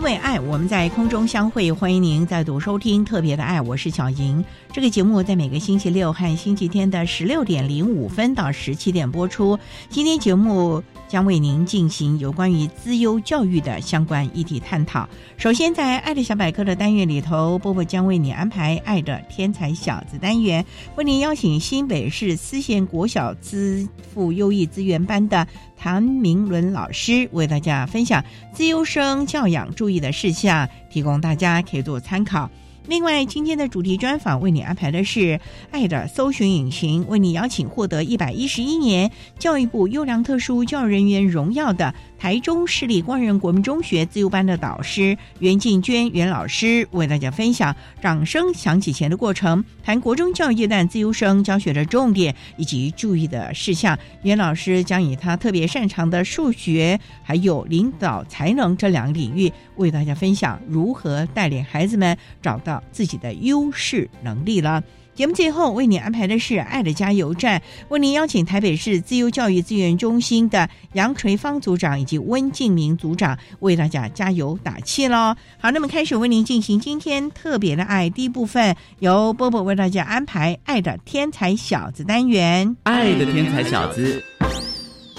[0.00, 1.70] 因为爱，我们在空中相会。
[1.70, 4.42] 欢迎您再度收听《特别的爱》，我是小莹。
[4.72, 9.58] 这个节目在每个星期六和星期天的十六点零五分到十七点播出。
[9.90, 15.08] 今天节目将为您进行有关于资优教育的相关议题探讨。
[15.36, 25.44] 首先，在“爱的小百科”的单元里头，波波将为你安排“爱的天才小子”单元，为您邀请新北市思贤国小资富优异资源班的。
[25.82, 32.50] 谭明伦老师为大家分享资优生教养注意的事项，提供大家可以做参考。
[32.90, 35.38] 另外，今天的主题专访为你安排的是
[35.70, 41.94] “爱的搜寻引擎”，为你邀请获得一百一十一年教育部优良特殊教育人员荣耀的。
[42.20, 53.98] 台中市立光仁国民中学自由班的导师袁静娟袁老师为大家分享掌声响起前的过程，谈国中教育阶段自由生教学的重点以及注意的事项。
[54.22, 64.84] 袁老师将以他特别擅长的数学还有领导才能这两个领域，为大家分享如何带领孩子们找到自己的优势能力了。
[65.20, 67.60] 节目最后为你安排的是“爱的加油站”，
[67.90, 75.36] 为您邀请台北市自由教育资源中心的杨垂芳组长以及温敬明组长为大家加油打气喽。
[75.58, 82.74] 好，那么开始为您进行今天特别的爱第一部分，由波波为大家安排“爱的天才小子”单元。
[82.84, 84.24] 爱的天才小子，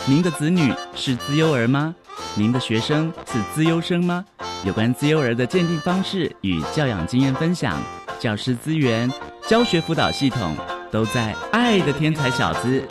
[0.07, 1.95] 您的子女是资优儿吗？
[2.35, 4.25] 您的学生是资优生吗？
[4.63, 7.81] 有关资优儿的鉴定方式与教养经验分享，
[8.19, 9.11] 教师资源。
[9.47, 10.55] 教学辅导系统
[10.91, 12.81] 都在《爱的天才小子》。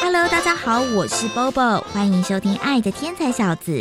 [0.00, 3.72] Hello，大家好，我是 Bobo，欢迎收听《爱的天才小子》。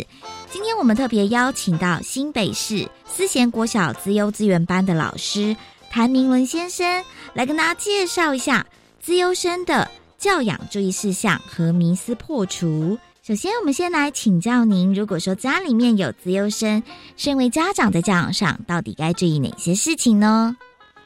[0.49, 5.55] 今天我们特别邀请到新北市思贤国小资优资源班的老师
[5.97, 7.03] 韩明伦先生，
[7.33, 8.63] 来跟大家介绍一下
[8.99, 12.95] 资优生的教养注意事项和迷思破除。
[13.23, 16.83] 首先，我们先来请教您，如果说家里面有自优生，
[17.15, 20.55] 身为家长在教养上，到底该注意哪些事情呢？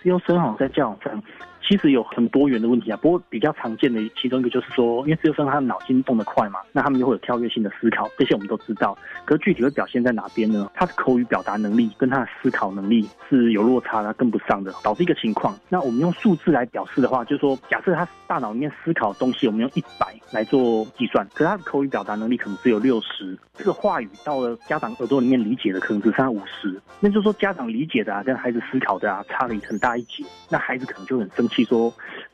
[0.04, 1.24] 自优生好在教养上。
[1.72, 8.94] 其实有很多元的问题啊，不过比较常见的其中一个就是说，因为自由生他的脑筋动得快嘛，那他们就会有跳跃性的思考，这些我们都知道。
[9.24, 10.70] 可是具体会表现在哪边呢？
[10.74, 15.58] 他的口语表达能力跟他的思考能力是有落差的，跟不上的，导致一个情况。
[15.70, 31.94] 那我们用数字来表示的话，就是说，假设他大脑里面思考的东西，我们用一百来做计算，可是他的口语表达能力可能只有六十，这个话语到了家长耳朵里面理解的可能只剩下五十，那就是说家长理解的啊，跟孩子思考的啊，差了很大一截，那孩子可能就很生气说。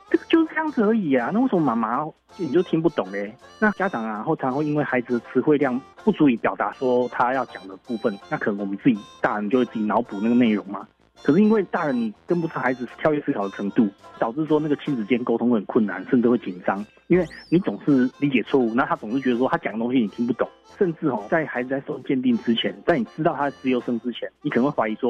[0.09, 3.35] 这个就是这样子而已啊，那为什么妈妈你就听不懂嘞？
[3.59, 10.87] 那家长啊，后常会因为孩子的词汇量不足以表达说他要讲的部分，那可能我们自己大人就会自己脑补那个内容嘛。
[11.23, 13.85] 可是因为大人你跟不上孩子跳跃思考的程度，
[14.17, 20.47] 导致说那个亲子间沟通会很困难，甚至会紧张，因为你总是理解错误，那他总是觉得说他讲的东西你听不懂，
[20.77, 25.09] 甚至哦，在孩子在受鉴定之前，在你知道他是自由生之前，你可能会怀疑说，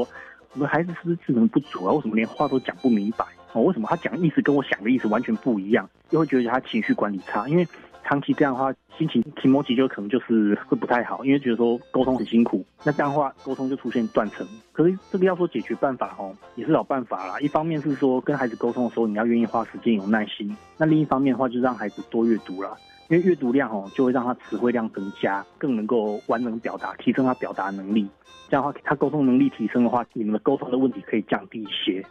[0.53, 1.93] 我们孩子是不是智能不足啊？
[1.93, 3.23] 为什么连话都讲不明白？
[3.57, 5.89] 哦，为什么他讲意思跟我想的意思完全不一样？
[6.11, 7.67] 又会觉得他情绪管理差，因为
[8.03, 14.47] 长期这样的话，心情情绪就可能就是会不太好，因为觉得说沟通很辛苦，那这样的话沟通就出现断层。
[14.71, 17.39] 可是这个要说解决办法哦，也是老办法啦。
[17.39, 22.77] 一方面是说跟孩子沟通的时候，你要愿意花时间有耐心；那另一方面的话，就让孩子多阅读啦，
[23.09, 28.07] 因为阅读量哦就会让他词汇量增加，更能够完整表达，提升他表达能力。
[28.49, 32.05] 这样的话，他沟通能力提升的话，你们的沟通的问题可以降低一些。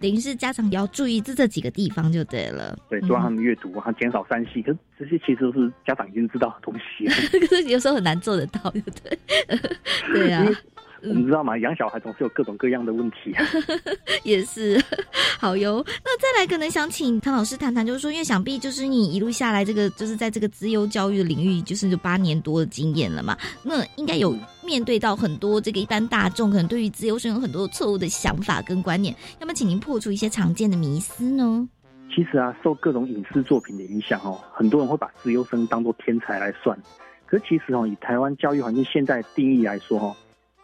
[0.00, 2.76] 等于是家长也要注意这这几个地方就对了。
[2.88, 7.06] 对，多让他们阅读，然后，减少三 C，可是这些其实都是家长已经知道的东西。
[7.38, 9.18] 可是有时候很难做得到，对不对？
[10.14, 10.46] 对啊。
[11.02, 11.56] 我们知道吗？
[11.58, 13.34] 养小孩总是有各种各样的问题。
[14.22, 14.82] 也是，
[15.38, 15.84] 好哟。
[16.04, 23.36] 那再来，可能想请唐老师谈谈，就是说，因为想必就是你一路下来，这个就是在这个资优教育的领域，就是有八年多的经验了嘛。
[23.62, 31.68] 那应该有面对到很多这个一般大众可能对于资优生有很多错误的想法跟观念，要么请您破除一些常见的迷思呢？
[32.14, 36.76] 其实啊，受各种影视作品的影响哦，很多人会把资优生当做天才来算。
[37.24, 40.16] 可是其实哦，以台湾教育环境现在定义来说哦。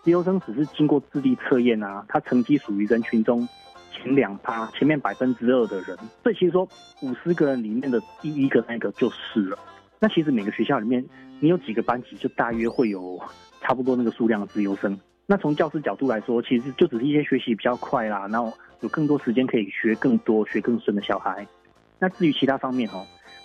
[0.07, 3.47] 资优生只是经过智力测验啊，他成绩属于人群中
[3.91, 5.99] 前两趴，前面百分之二的人。
[6.23, 6.63] 所以其实说
[7.03, 9.59] 五十个人里面的第一个那个就是了。
[9.99, 11.05] 那其实每个学校里面，
[11.41, 13.21] 你有几个班级，就大约会有
[13.61, 14.97] 差不多那个数量的自优生。
[15.27, 21.45] 那从教师角度来说，其实就只是一些学习比较快啦，然后有更多时间可以学更多、学更深的小孩。
[21.99, 23.05] 那至于其他方面哦，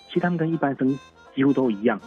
[0.10, 0.96] 其实他们跟一般生
[1.34, 2.00] 几乎都一样。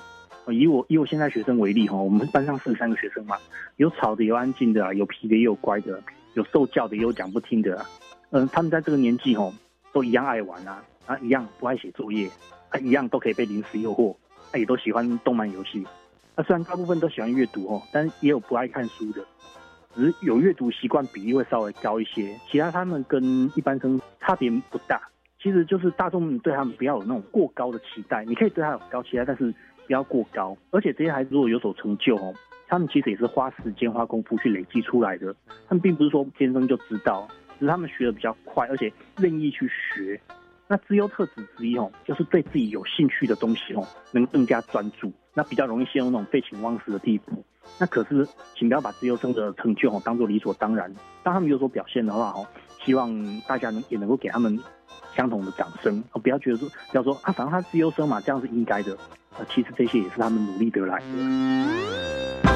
[0.53, 3.37] 以我以我现在学生为例哈，我们班上四十三个学生嘛，
[3.77, 6.03] 有吵的，有安静的，有皮的，也有乖的，
[6.35, 7.85] 有受教的，也有讲不听的。
[8.31, 9.51] 嗯，他们在这个年纪哈，
[9.93, 12.29] 都一样爱玩啊，啊，一样不爱写作业，
[12.69, 14.15] 啊，一样都可以被零食诱惑，
[14.53, 15.87] 啊，也都喜欢动漫游戏。
[16.37, 19.25] 那虽然大部分都喜欢阅读哦，但也有不爱看书的，
[19.95, 22.39] 只是有阅读习惯比例会稍微高一些。
[22.51, 25.01] 其他他们跟一般生差别不大，
[25.41, 29.55] 其实就是大众对他们不要有那种过高的期待，你可以对他有高期待，但是。
[29.87, 32.35] 不要过高，而且这些孩子如果有所成就哦，
[32.67, 35.35] 他们其实也是花时间、花功夫去累积出来的。
[35.69, 37.29] 他们并不是说天生就知道，
[37.59, 40.21] 只是他们学的比较快，而且愿意去学。
[40.67, 47.45] 那资优特质之一哦，就是对自己有兴趣的东西哦，能更加专注，那比较容易陷入那种废寝忘食的地步。
[47.79, 50.91] 那可是，请不要把资优生的成就哦当做理所当然。
[51.23, 52.47] 当他们有所表现的话哦，
[52.85, 54.59] 希望大家能也能够给他们
[55.17, 58.97] 相同的掌声，不要觉得说，不要说啊，反正他自由生嘛，这样是应该的。
[59.39, 62.54] 呃，其实这些也是他们努力得来的。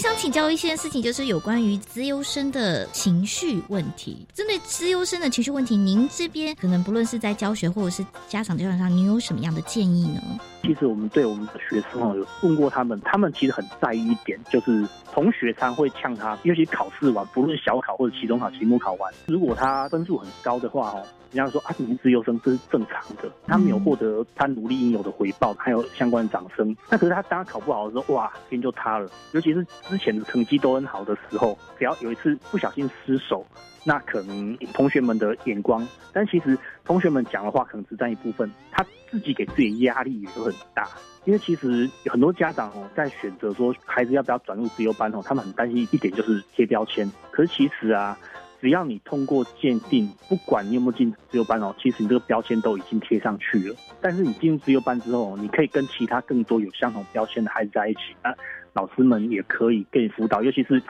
[0.00, 4.26] 我想请教一些事情，就是有关于资优生的情绪问题。
[4.32, 10.22] 针对资优生的情绪问题，您这边可能不论是在教学或者是家长教育上，您有什么样的建议呢？
[10.62, 21.06] 其实我们对我们的学生哦，有问过他们，他们其实很在意一点，就是同学常会呛他，尤其考试完，不论小考或者期中考、期末考完，如果他分数很高的话哦。
[21.32, 26.76] 人家说啊，你是自优生这是正常的， 他没有获得他努力应有的回报，还有相关的掌声。
[26.88, 29.08] 那可是他当他考不好的时候，哇，天就塌了。
[29.30, 33.44] 尤其是之前的成绩都很好的时候，只要有一次不小心失手，
[33.84, 40.88] 那可能同学们的眼光，但其实同学们讲的话可能只占一部分，他自己给自己压力也就很大。
[41.24, 47.10] 因为其实很多家长哦，在选择说孩子要不要转入自由班哦，他们很担心一点就是贴标签。
[47.30, 48.16] 可是其实啊。
[48.62, 53.74] 只要你通过鉴定，不管你有没有进自由班哦，其实你这个标签都已经贴上去了。
[54.02, 58.30] 但是你进入自由班之后，你可以跟其他更多有相同标签的孩子在一起啊，
[58.72, 60.42] 老师们也可以给你辅导。
[60.42, 60.82] 尤其是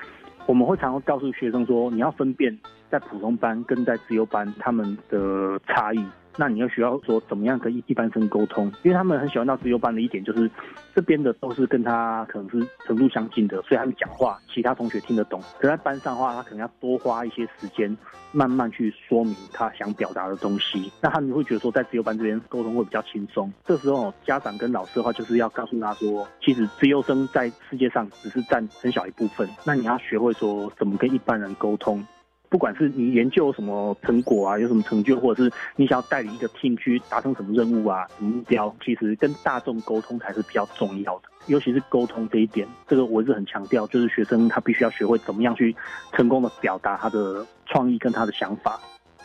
[0.47, 2.59] 我们会常常告诉学生说，你要分辨
[2.91, 6.05] 在普通班跟在自由班他们的差异。
[6.37, 8.67] 那你要需要说怎么样跟一一般生沟通？
[8.83, 10.51] 因为他们很喜欢到自由班的一点就是，
[10.95, 15.43] 这边的都是跟他可能是程度相近的，所以他们讲话其他同学听得懂。
[15.59, 17.95] 可在班上的话，他可能要多花一些时间，
[18.33, 20.91] 慢慢去说明他想表达的东西。
[21.01, 23.53] 那他们会觉得说，在自由班这边沟通会比较轻松。
[23.67, 29.49] 这时候家长跟老师的话，就是要告诉他说，其实自由生在世界上只是占很小一部分。
[29.65, 32.05] 那你要学会说怎么跟一般人沟通。
[32.51, 41.23] 不管是你研究什么成果啊，有什么成就，或者是你想要带领一个 team 去达成什么任务啊、什么目标，其实跟大众沟通才是比较重要的。
[41.47, 45.75] 尤其是沟通这一点，这个我是很强调，就是学生他必须要学会怎么样去
[46.13, 48.81] 成功的表达他的创意跟他的想法。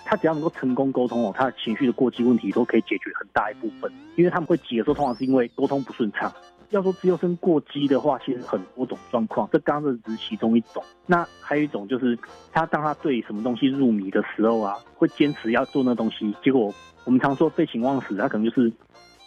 [0.06, 3.92] 他只要能够成功沟通哦，他的情绪的过激问题都可以解决很大一部分。
[4.16, 6.32] 因为他们会急的时候，通常是因为沟通不顺畅。
[6.76, 10.84] 要说自由生过激的话，其实很多种状况，这刚刚只是其中一种。
[11.06, 12.18] 那还有一种就是，
[12.52, 16.74] 他当他对什么东西入迷的时候啊，会坚持要做那东西，结果
[17.06, 18.72] 我们常说废寝忘食，他可能就是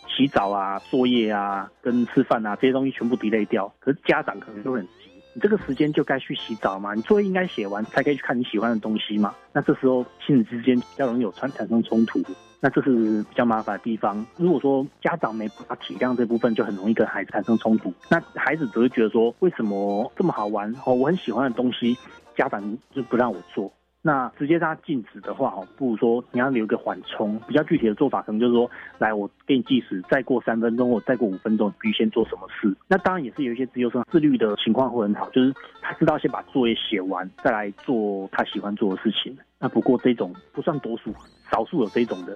[0.07, 3.73] 洗澡啊、作业啊、跟吃饭啊这些东西全部堆累掉。
[3.81, 9.35] 可是家长可能就很急，你这个时间就该去洗澡嘛，你作业应该写完才可以去看你喜欢的东西嘛。
[9.53, 12.21] 那这时候亲子之间比较容易有产产生冲突。
[12.61, 14.27] 那这是比较麻烦的地方。
[14.37, 17.93] 如果说家长没办法体谅这部分，就很容易跟孩子产生冲突。
[18.09, 21.97] 那孩子只会觉得说，为什么这么好玩哦，我很喜欢的东西，
[22.37, 23.73] 家长就不让我做。
[24.09, 27.39] 那直接让他禁止的话，哦，不如说你要留个缓冲。
[27.47, 32.75] 比较具体的做法，可能就是说，来，我给你计时，再过三分钟或再过五分钟，必须先做什么事。
[32.87, 39.37] 那当然也是有一些自由生自律的情况会很好，就是他知道先把作业写完，再来做他喜欢做的事情。
[39.59, 41.13] 那不过这种不算多数，
[41.53, 42.35] 少数有这种的。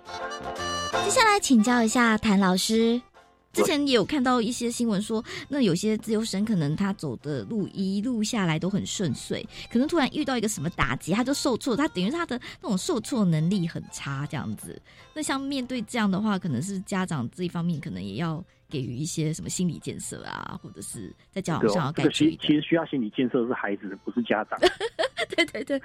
[1.03, 3.01] 接下来请教一下谭老师。
[3.53, 14.81] 之前也有看到一些新闻说，那有些自由生可能他走的路一路下来都很顺遂，可能突然遇到一个什么打击，他就受挫，他等于他的那种受挫能力很差这样子。
[15.15, 24.59] 那像面对这样的话，可能是家长这一方面可能也要给予一些什么心理建设啊，或者是在教养上要改其其实需要心理建设是孩子，不是家长。
[25.37, 25.81] 对对对，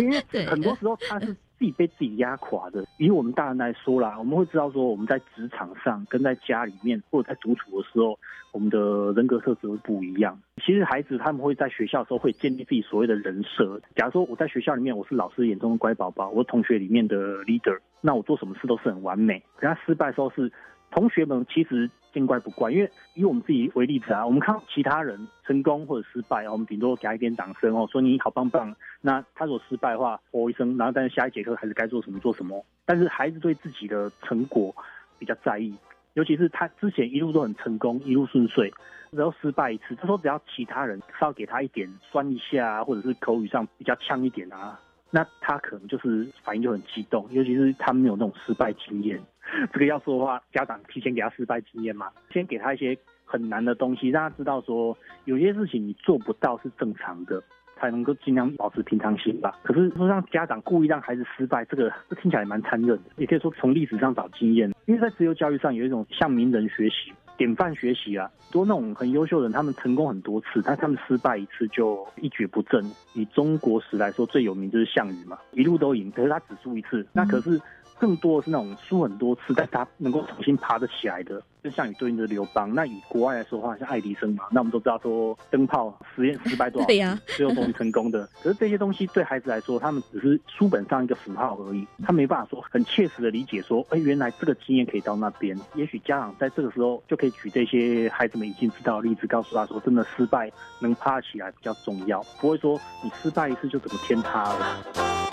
[0.00, 1.34] 因为 很多时候他是。
[1.58, 2.84] 自己被自己压垮的。
[2.98, 8.18] 以我们大人来说啦，我们会知道说，我们在职场上跟在家里面或者在独处的时候，
[8.52, 10.38] 我们的人格特质会不一样。
[10.64, 13.80] 其实孩子他们会在学校的时候会建立自己所谓的人设。
[13.94, 19.42] 假如说我在学校里面我是老师眼中的乖宝宝，我是同学里面的 leader，那我做什么事都是很完美。
[19.56, 20.52] 可他失败的时候是。
[20.90, 28.74] 同学们其实见怪不怪，因为以我们自己为例子啊，我们看到其他人成功或者失败，我们顶多给他一点掌声哦，说你好棒棒。
[29.00, 32.64] 那他如果失败的话，哦一声，然后但是下一节课还是该做什么做什么。
[32.86, 34.74] 但是孩子对自己的成果
[35.18, 35.74] 比较在意，
[36.12, 38.72] 尤其是他之前一路都很成功，一路顺遂，
[39.10, 44.78] 然后失败一次，他说只要其他人稍微给他一点酸一下，或者是口语上比较呛一点啊，
[45.10, 49.20] 那他可能就是反应就很激动，尤其是他没有那种失败经验。
[49.72, 57.42] 这个要说的话，家长提前给他失败经验嘛，先给他一些很难的东西，让他知道说有些事情你做不到是正常的，
[57.76, 59.58] 才能够尽量保持平常心吧。
[59.62, 63.04] 可是说让家长故意让孩子失败，这个这 听起来蛮残忍的。
[63.16, 72.82] 也可以说从历史上找经验，因为在自由教育上有一种向名人学习、典范学习啊，多那种很优秀的人，他们成功很多次，但他们失败一次就一蹶不振。
[73.14, 77.60] 以中国史来说，最有名就是项羽嘛，一路都赢，可是他只输一次，那可是。
[77.98, 82.74] 更多的是那种输很多次，但他能够重新爬得起来的，就像你对应的刘邦。
[82.74, 88.28] 那以国外来说的话，像爱迪生嘛，那我们都知道说灯泡实验失败多少次，最后终于成功的。
[88.42, 95.58] 可是这些东西对孩子来说，他们只是书本上一个符号而已，他没办法说很切实的理解说，哎，原来这个经验可以到那边。
[95.74, 105.23] 也许家长在这个时候就可以举这些孩子们已经知道的例子，告诉他说，真的失败能爬起来比较重要，不会说你失败一次就整个天塌了。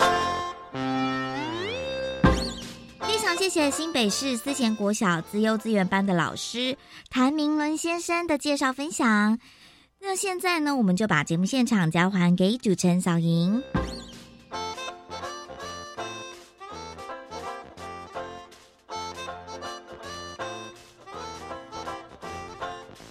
[3.42, 6.78] 谢谢新北市思贤国小资优资源班的老师
[7.10, 9.36] 谭明伦先生的介绍分享。
[10.00, 13.60] 那现在呢，我们就把节目现场交还给主持人小莹。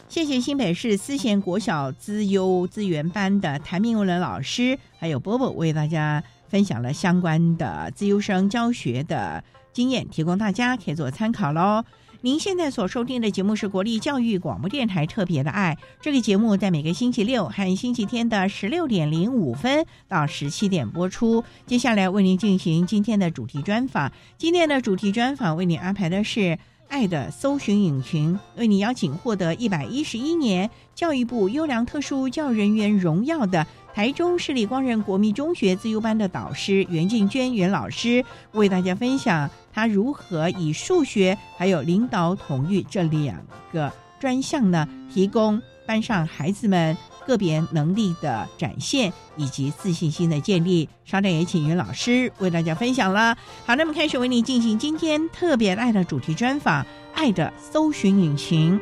[0.07, 9.43] 谢谢新北市思贤国小资优资源班的谭明伦老师，还有波波为大家分享了相关的自优生教学的。
[9.73, 11.83] 经验提供大家可以做参考喽。
[12.21, 21.43] 您现在所收听的节目是国立教育广播电台特别的爱，这个节目在每个星期六和星期天的十六点零五分到十七点播出。
[21.65, 26.59] 接下来为您进行今天的主题专访，今天的主题专访为您安排的是。
[26.91, 46.97] 爱的搜寻引擎为你邀请获得一百一十一年教育部优良特殊教人员荣耀的台中市立光仁国民中学自由班的导师袁静娟袁老师，为大家分享他如何以数学还有领导统御这两个专项呢，提供班上孩子们。
[47.27, 53.37] 个别能力的展现以及自信心的建立，稍等也请袁老师为大家分享了。
[53.63, 56.83] 好，那么开始为您进行今天特别爱的主题专访，
[57.13, 58.79] 《爱的搜寻引擎》。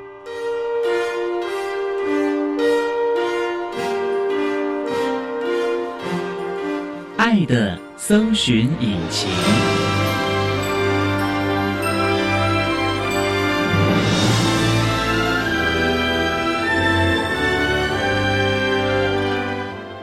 [7.29, 9.29] 爱的搜寻引擎。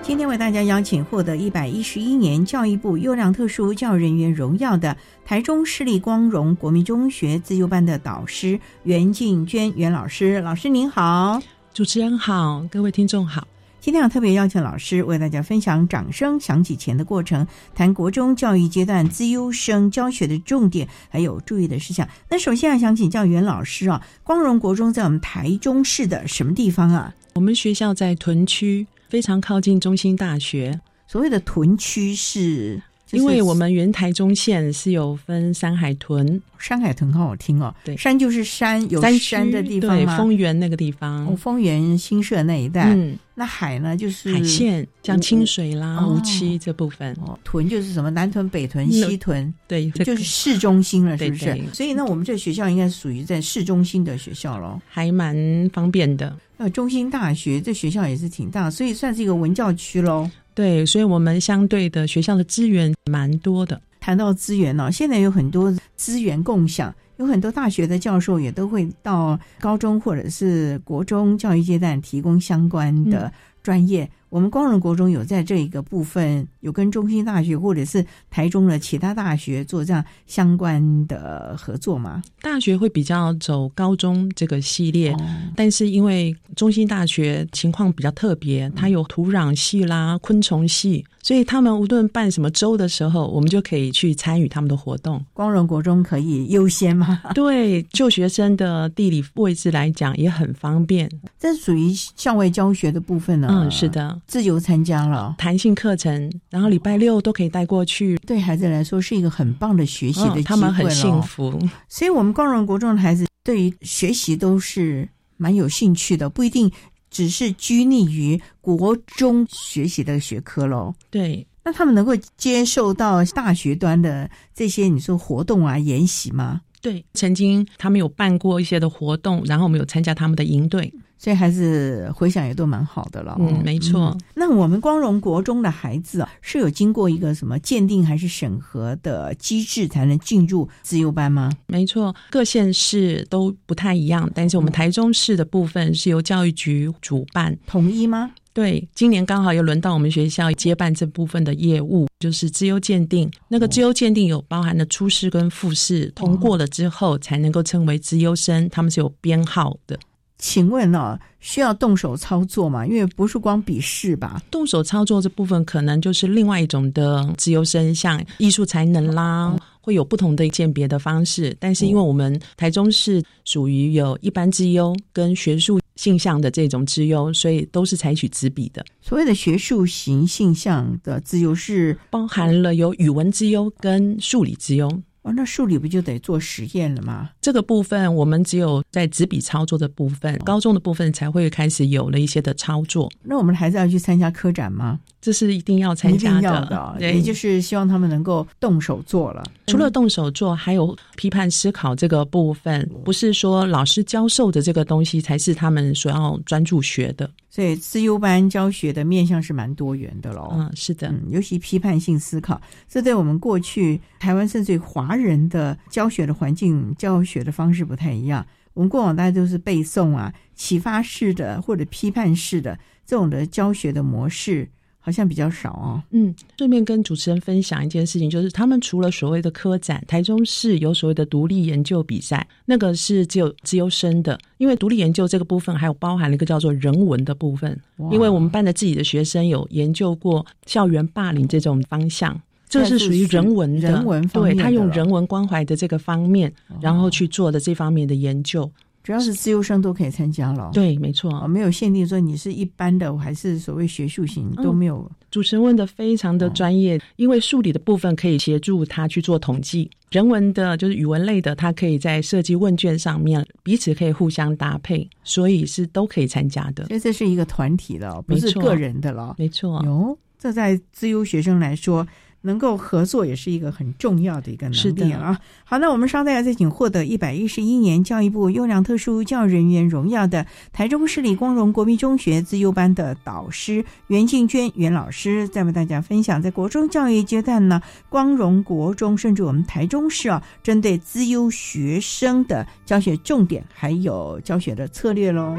[0.02, 11.42] 今天为大家邀请获得一百一十一年教育部优良特殊教育人员荣耀的台中市立光荣国民中学自由班的导师袁静娟袁老师，老师您好，
[11.74, 13.48] 主持人好，各位听众好。
[13.80, 22.08] 今天要特别邀请老师为大家分享掌声响起前的过程，谈国中教育阶段资优生教学的重点还有注意的事项。
[22.28, 27.14] 那首先啊想请教袁老师啊，光荣国中在我们台中市的什么地方啊？
[27.34, 28.86] 我们学校在屯区。
[29.08, 40.16] 非常靠近中心大学，所谓的屯区是因为我们原台中县是有分山海屯，山海屯很好听哦，对山就是山有山山的地方对，吗？
[40.16, 51.44] 丰原那个地方，哦，丰原新社那一带，嗯，那海呢就是海线像清水啦、哦无期这部分，哦，屯就是什么南屯、北屯、西屯，对，就是市中心了，是不是？
[51.44, 54.80] 对对所以呢，我们这个学校应该是属于在市中心的学校咯。
[54.88, 55.36] 还蛮
[55.72, 56.36] 方便的。
[56.56, 60.28] 呃，中心大学这学校也是挺大，所以算是一个文教区喽。
[60.56, 63.78] 对，所以我们相对的学校的资源蛮多的。
[64.00, 73.30] 谈到资源呢、现在有很多资源共享，有很多大学的教授也都会到高中或者是国中教育阶段提供相关的
[73.62, 74.10] 专业。
[74.28, 82.22] 我们光荣国中有在这一个部分有跟中心大学或者是台中的其他大学做这样相关的合作吗？
[82.42, 85.16] 大学会比较走高中这个系列，哦
[85.54, 95.24] 但是因为中心大学情况比较特别，它有土壤系啦、昆虫系，所以他们无论办什么周的时候，我们就可以去参与他们的活动。
[95.32, 97.22] 光荣国中可以优先吗？
[97.34, 101.10] 对就学生的地理位置来讲也很方便。
[101.38, 103.48] 这属于校外教学的部分呢？
[103.50, 105.34] 嗯，是，的，自由参加了。
[105.38, 111.22] 弹性课程，然后礼拜六都可以带过去，对孩子来说是一个很棒的学习的机会、嗯他们很幸。
[111.22, 111.58] 福。
[111.88, 116.70] 所以，我们光荣国中的孩子对于学习都是蛮有兴趣的，不一定
[117.10, 120.94] 只是拘泥于国中学习的学科喽。
[121.10, 126.60] 对，那他们能够接受到大学端的这些你说活动啊、研习吗？
[126.82, 130.92] 对，曾经他们有办过一些的活动，然后我们有参加他们的营队。
[131.18, 133.36] 所以孩子回想也都蛮好的了、哦。
[133.40, 141.50] 嗯没错嗯那我们光荣国中的孩子啊，是有经过一个什么鉴定还是审核的机制才能进入自优班吗？
[141.66, 147.56] 没错，各县市都不太一样，但是我们台中市的部分是由教育局主办。
[147.66, 148.30] 统一吗？
[148.52, 153.30] 对，今年刚好又轮到我们学校接办这部分的业务，就是资优鉴定。
[153.48, 159.98] 那个资优鉴定有包含了初试跟复试，通过了之后才能够称为资优生，他们是有编号的。
[160.38, 162.86] 请问哦，需要动手操作吗？
[162.86, 164.40] 因为不是光笔试吧？
[164.50, 171.56] 动手操作这部分可能就是另外一种的自由生，像艺术才能啦，会有不同的鉴别的方式。
[171.58, 184.90] 但是因为我们台中市属于有一般之优跟学术性向的这种之优，所以都是采取纸笔的，所谓的学术型性向的自由是包含了有语文之优跟数理之优。
[185.26, 187.30] 哦，那数理不就得做实验了吗？
[187.40, 195.00] 这个部分我们只有在纸笔操作的部分，高中的部分才会开始有了一些的操作，那我们的孩子要去参加科展吗？
[195.20, 199.42] 这是一定要参加要的，对，也就是希望他们能够动手做了。
[199.66, 207.28] 除了动手做，还有批判思考这个部分，不是说老师教授的这个东西才是他们所要专注学的。
[207.56, 210.50] 所以自优班教学的面向是蛮多元的喽。
[210.52, 218.46] 嗯，是的，嗯，尤其批判性思考，这对我们过去台湾甚至于华人的教学的环境、教学的方式不太一样。
[218.74, 224.68] 我们过往大家都是背诵啊、启发式的或者批判式的这种的教学的模式，
[225.06, 226.02] 好像比较少哦。
[226.10, 242.36] 嗯，顺便跟主持人分享一件事情，就是他们除了所谓的科展，台中市有所谓的独立研究比赛，那个是只有自由生的，因为独立研究这个部分还有包含了一个叫做人文的部分，因为我们班的自己的学生有研究过校园霸凌这种方向。
[242.68, 248.68] 这个是属于人文的，人文方面的对他用人文关怀的这个方面，然后去做的这方面的研究。
[249.06, 250.68] 主要是自由生都可以参加了。
[250.74, 251.46] 对，没哦，错。
[251.46, 255.08] 没有限定说你是一般的还是所谓学术型嗯都没有。
[255.30, 266.86] 主持人问的非常的专业，因为数理的部分可以协助他去做统计，人文的就是语文类的，他可以在设计问卷上面彼此可以互相搭配，所以是都可以参加的。
[266.86, 269.36] 所以这是一个团体的哦，不是个人的了。
[269.38, 272.04] 没错，有，这在自由学生来说，
[272.46, 275.38] 能够合作也是一个很重要的一个能力啊。
[275.64, 295.56] 好，那我们稍待再请获得一百一十一年教育部优良特殊教育人员荣耀的台中市立光荣国民中学自优班的导师袁静娟袁老师，再为大家分享在国中教育阶段呢，光荣国中甚至我们台中市啊，针对资优学生的教学重点还有教学的策略喽。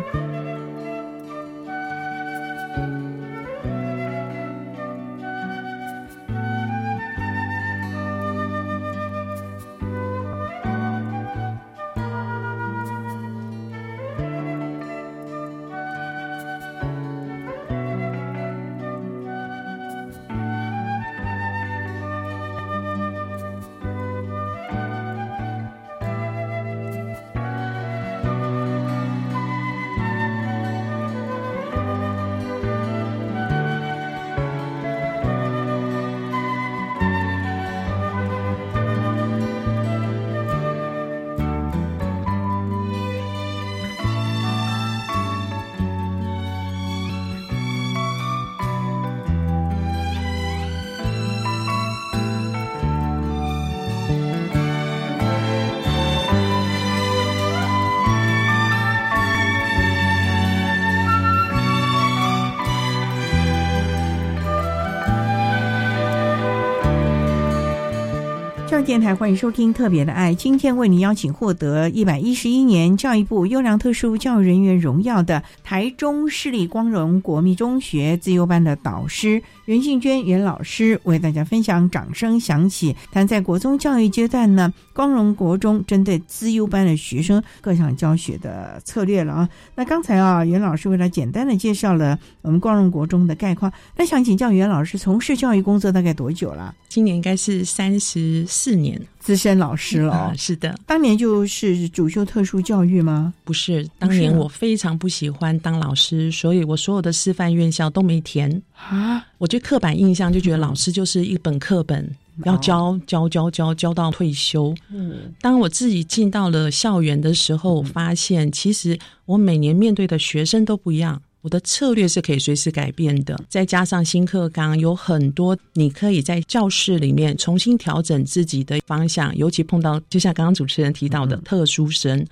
[68.78, 81.90] 教电台欢迎收听《特别的爱》，今天为您邀请获得一百一十一年教育部优良特殊教育人员荣耀的台中市立光荣国民中学自优班的导师袁静娟袁老师，为大家分享。
[81.90, 89.50] 掌声响起，谈在国中教育阶段呢，光荣国中针对自优班的学生各项教学的策略了啊。
[89.74, 96.76] 那刚才啊，袁老师为了简单的介绍了我们光荣国中的概况，那想请教袁老师，从事教育工作大概多久了？
[96.88, 100.34] 今年应该是三十四年，资深老师了。
[100.38, 103.34] 是的，当年就是主修特殊教育吗？
[103.44, 109.26] 不是，当年我非常不喜欢当老师，所以我所有的师范院校都没填啊。
[109.38, 112.10] 我觉得刻板印象就觉得老师就是一本课本，
[112.46, 114.74] 要教教教教教到退休。
[114.92, 121.22] 嗯，当我自己进到了校园的时候，发现其实我每年面对的学生都不一样。
[121.48, 129.34] 我的策略是可以随时改变的，再加上新课纲有很多，你可以在教室里面重新调整自己的方向。
[129.38, 132.28] 尤其碰到就像刚刚主持人提到的特殊生，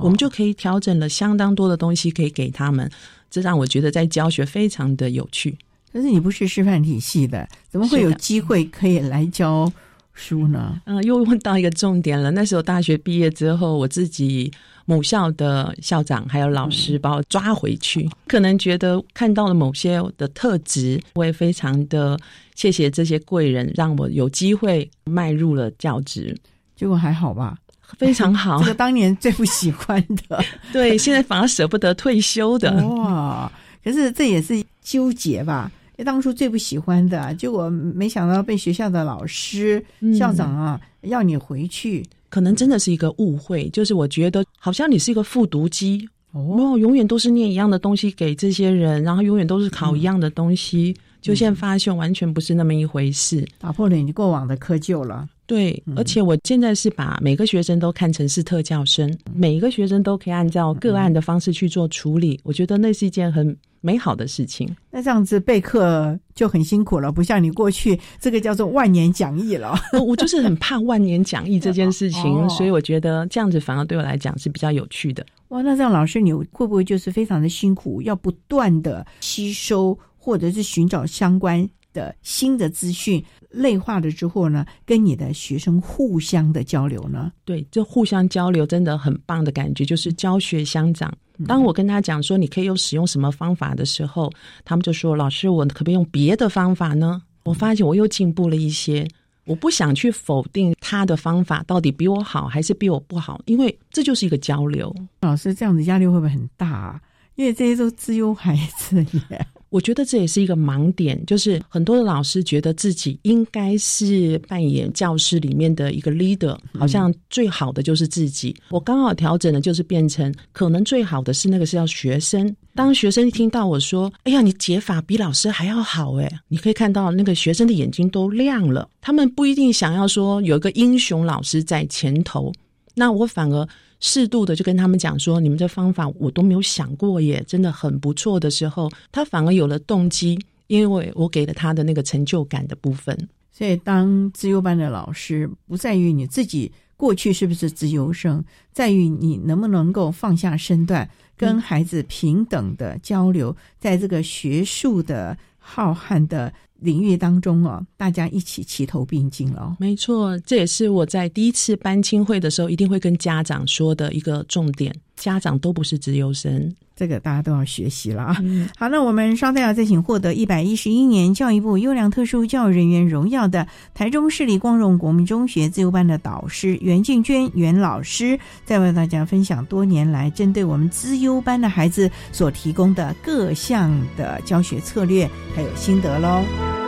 [0.00, 2.88] 我们就可以调整了相当多的东西可以给他们，
[3.28, 5.58] 这让我觉得在教学非常的有趣。
[5.92, 9.72] 可是你不是师范体系的，怎么会有机会可以来教
[10.14, 10.80] 书呢？
[10.84, 12.30] 嗯，又问到一个重点了。
[12.30, 14.52] 那时候大学毕业之后，我自己。
[14.86, 22.18] 母校的校长还有老师把我抓回去，可能觉得看到了某些的特质，我也非常的
[22.54, 26.36] 谢谢这些贵人，让我有机会迈入了教职。
[26.74, 27.56] 结果还好吧？
[27.98, 28.58] 非常好。
[28.62, 32.72] 这个当年最不喜欢的， 对，现在反而舍不得退休的。
[32.86, 33.50] 哇！
[33.82, 35.70] 可是这也是纠结吧？
[36.04, 39.84] 当初最不喜欢的，结果没想到被学校的老师、
[40.18, 42.02] 校长啊要你回去。
[42.30, 55.28] 可能真的是一个误会，就是我觉得好像你是一个复读机哦，永远都是念一样的东西给这些人，然后永远都是考一样的东西，就现在发现完全不是那么一回事，打破了你过往的窠臼了。
[55.44, 62.38] 对，而且我现在是把每个学生都看成是特教生，每一个学生都可以按照个案的方式去做处理。
[62.44, 64.68] 我觉得那是一件很美好的事情。
[64.90, 69.74] 那这样子备课就很辛苦了，不像你过去这个叫做万年讲义了。
[70.06, 75.24] 我就是很怕万年讲义这件事情，所以我觉得这样子反而对我来讲是比较有趣的。
[75.48, 81.68] 哇，那这样老师你会不会就是非常的辛苦，要不断的吸收或者是寻找相关？
[81.92, 87.32] 的新的资讯内化了之后呢，跟你的学生互相的交流呢？
[87.44, 91.12] 对，这互相交流真的很棒的感觉，就是教学相长。
[91.46, 94.30] 当我跟他讲说你可以用使用什么方法的时候，
[94.64, 99.06] 他们就说：“老师，我可不可以用别的方法呢？”我发现我又进步了一些。
[99.46, 104.94] 我不想去否定他的方法到底比我好还是比我不好，因为这就是一个交流。
[105.22, 106.68] 老师这样子压力会不会很大？
[106.68, 107.00] 啊？
[107.34, 109.46] 因为这些都自由孩子耶。
[109.70, 118.54] 我觉得这也是一个盲点，就是很多的老师觉得自己应该是扮演教室里面的一个 leader，好像最好的就是自己。
[118.70, 122.54] 我刚好调整的就是变成，可能最好的是那个是要学生。
[122.74, 128.88] 当学生一听到我说：“哎呀，你解法比老师还要好！”哎，你可以看到那个学生的眼睛都亮了。
[129.00, 132.52] 他们不一定想要说有一个英雄老师在前头，
[132.94, 133.68] 那我反而。
[134.00, 143.28] 适度的就跟他们讲说，你们这方法我都没有想过耶，真的很不错的时候，他反而有了动机，因为我给了他的那个成就感的部分。
[143.52, 156.52] 所以，当自由班的老师，不在于你自己过去是不是自由生，在于你能不能够放下身段，跟孩子平等的交流，在这个学术的浩瀚的。
[156.80, 159.76] 领域当中哦，大家一起齐头并进哦。
[159.78, 164.94] 没错，这也是我在第一次班青会的时候一定会跟家长说的一个重点。
[165.16, 166.74] 家长都不是自由生。
[167.00, 168.36] 这个大家都要学习了啊！
[168.76, 186.79] 好，那我们稍待要再请获得一百一十一年教育部优良特殊教育人员荣耀的台中市立光荣国民中学自由班的导师袁静娟袁老师，再为大家分享多年来针对我们资优班的孩子所提供的各项的教学策略还有心得喽。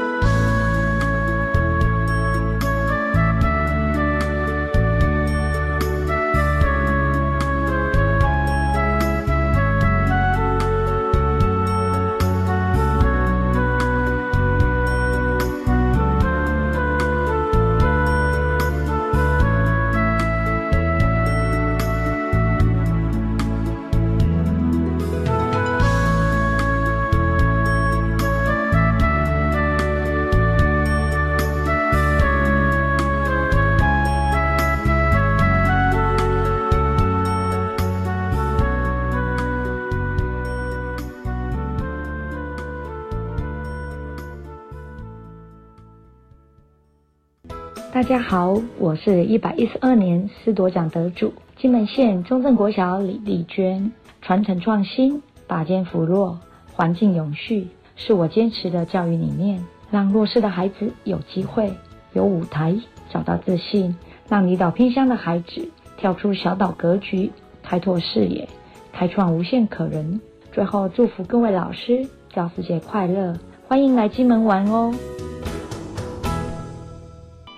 [48.02, 53.92] 大家好，我是一百一十二年师铎奖得主金门县中正国小李丽娟。
[54.20, 56.36] 传承创新，拔尖扶弱，
[56.72, 59.64] 环境永续，是我坚持的教育理念。
[59.88, 61.72] 让弱势的孩子有机会、
[62.12, 62.74] 有舞台，
[63.08, 63.94] 找到自信；
[64.28, 67.30] 让离岛偏乡的孩子跳出小岛格局，
[67.62, 68.48] 开拓视野，
[68.92, 70.20] 开创无限可能。
[70.50, 73.38] 最后，祝福各位老师教师节快乐！
[73.68, 74.92] 欢迎来金门玩哦。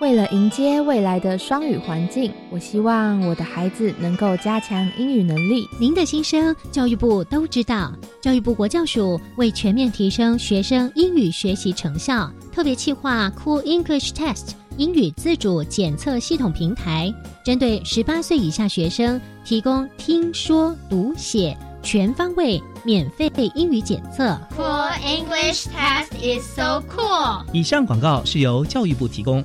[0.01, 5.65] 为了迎接未来的双语环境，我希望我的孩子能够加强英语能力。
[5.79, 7.91] 您的心声，教育部都知道。
[8.21, 17.13] 教育部国教署为全面提升学生英语学习成效，特别企划 Cool English Test 英语自主检测系统平台，
[17.45, 24.37] 针对十八岁以下学生提供听说读写全方位免费英语检测。
[24.57, 27.45] Cool English Test is so cool。
[27.53, 29.41] 以上广告是由教育部提供。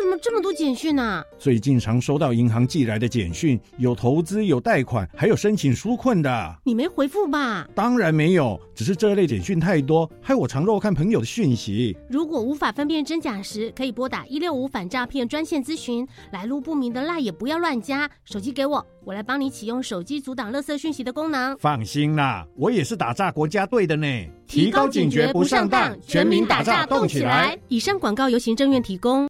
[0.00, 1.22] 怎么这么多简讯呢？
[1.38, 6.56] 最近常收到银行寄来的简讯，有投资、有贷款，还有申请纾困的。
[6.64, 7.68] 你没回复吧？
[7.74, 11.96] 当然没有，只是这类简讯太多，害我常漏看朋友的讯息。
[12.08, 16.08] 如果无法分辨真假时，可以拨打一六五反诈骗专线咨询。
[16.32, 18.10] 来路不明的赖也不要乱加。
[18.24, 21.56] 手机给我，我来帮你启用手机阻挡垃圾讯息的功能。
[21.58, 24.06] 放心啦，我也是打诈国家队的呢。
[24.48, 27.56] 提高警觉，不上当，全民打诈动起来。
[27.68, 29.29] 以上广告由行政院提供。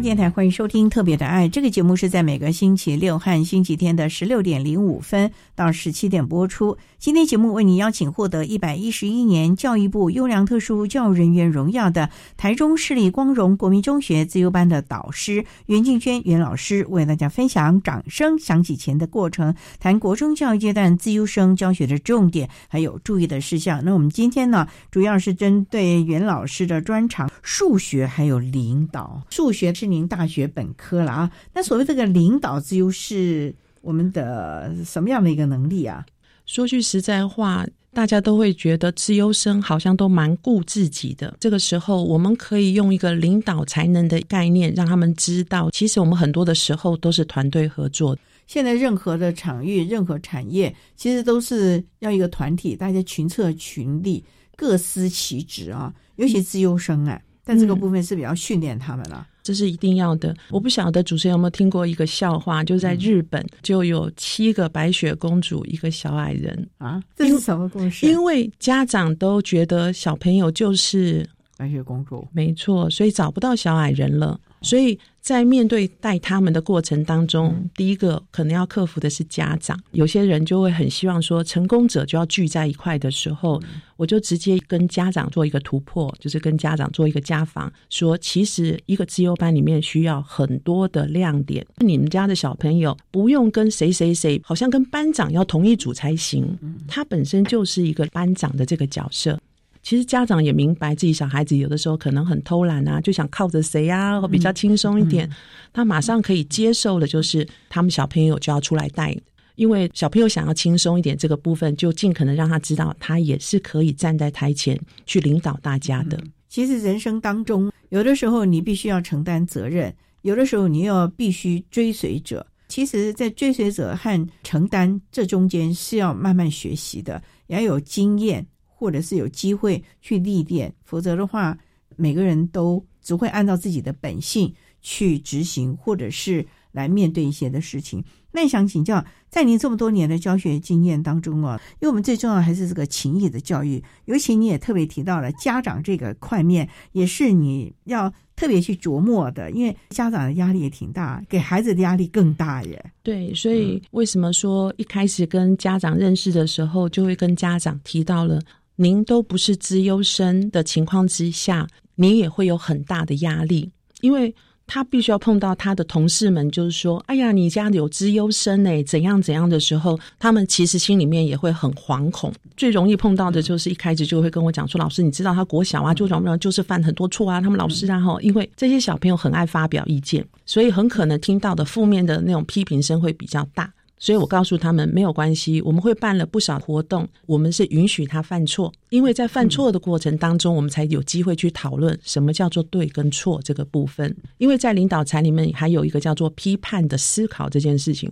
[0.00, 6.76] 电台欢迎收听《特别的爱》这个节目，是在每个星期六和星期天的十六点零五分到十七点播出。
[6.98, 23.80] 今天节目为您邀请获得一百一十一年教育部优良特殊教育人员荣耀的台中市立光荣国民中学自由班的导师袁静娟袁老师，为大家分享掌声响起前的过程，谈国中教育阶段自优生教学的重点还有注意的事项。
[23.84, 29.22] 那我们今天呢，主要是针对袁老师的专长数学还有领导。
[29.30, 31.30] 数学是您大学本科了啊？
[31.52, 36.04] 那所谓这个领导自优是我们的什么样的一个能力啊？
[36.46, 41.34] 说句实在话，大家都会觉得自优生好像都蛮顾自己的。
[41.40, 48.16] 这个时候，我们可以用一个领导才能的概念，让他们知道，其实我们很多的时候都是团队合作。
[48.46, 54.22] 现在任何的场域、任何产业，其实都是要一个团体，大家群策群力，
[54.54, 55.92] 各司其职啊。
[56.16, 59.26] 尤其自优生啊，但这个部分是比较训练他们了。
[59.44, 60.34] 这是一定要的。
[60.50, 67.00] 我不晓得主持人有没有听过一个笑话，就在日本就有七个白雪公主，一个小矮人啊。
[67.14, 68.06] 这是什么故事？
[68.06, 71.28] 因为家长都觉得小朋友就是
[71.58, 74.40] 白雪公主，没错，所以找不到小矮人了。
[74.62, 79.80] 所以在面对带他们的过程当中，第一个可能要克服的是家长。
[79.92, 83.58] 有些人就会很希望说，成功者就要聚在一块的时候，
[83.96, 91.66] 我就直接跟家长做一个突破，就是跟家长做一个家访，说其实一个自优班里面需要很多的亮点。
[91.78, 96.46] 你们家的小朋友不用跟谁谁谁，好像跟班长要同一组才行，
[96.86, 99.40] 他本身就是一个班长的这个角色。
[99.84, 105.30] 其实家长也明白自己小孩子有的时候可能很偷懒啊，就想靠着谁啊，或比较轻松一点。
[105.74, 109.14] 他马上可以接受的，就是他们小朋友就要出来带，
[109.56, 116.18] 因为小朋友想要轻松一点，这个部分就尽可能让他知道，他也是可以站在台前去领导大家的。
[116.48, 122.46] 其实人生当中，有的时候你必须要承担责任，有的时候你又必须追随者。
[122.68, 128.44] 其实，在追随者和承担这中间是要慢慢学习的，也要有经验。
[128.74, 131.56] 或者是有机会去历练，否则的话，
[131.96, 138.04] 每个人都只会按照自己的本性去执行，或者是来面对一些的事情。
[138.32, 152.92] 那想请教，在您这么多年的教学经验当中啊，因为我们最重要还是这个情谊的教育，尤其你也特别提到了家长这个块面，也是你要特别去琢磨的，因为家长的压力也挺大，给孩子的压力更大耶。
[153.04, 158.42] 对，所以为什么说一开始跟家长认识的时候，就会跟家长提到了。
[158.76, 164.34] 您都不是资优生的情况之下，你也会有很大的压力，因为。
[164.66, 172.32] 他必须要碰到他的同事们，就是说，哎呀，你家有资优生哎，怎样怎样的时候，他们其实心里面也会很惶恐。
[172.56, 183.70] 最容易碰到的就是一开始就会跟我讲说，老师，你知道他国小啊，就怎么就是犯很多错啊，他们老师啊哈，因为这些小朋友很爱发表意见，所以很可能听到的负面的那种批评声会比较大。
[183.98, 194.14] 所以我告诉他们没有关系，我们会办了不少活动，我们是允许他犯错，因为在犯错的过程当中，我们才有机会去讨论什么叫做对跟错这个部分。
[194.38, 198.10] 因为在领导才里面还有一个叫做批判的思考这件事情，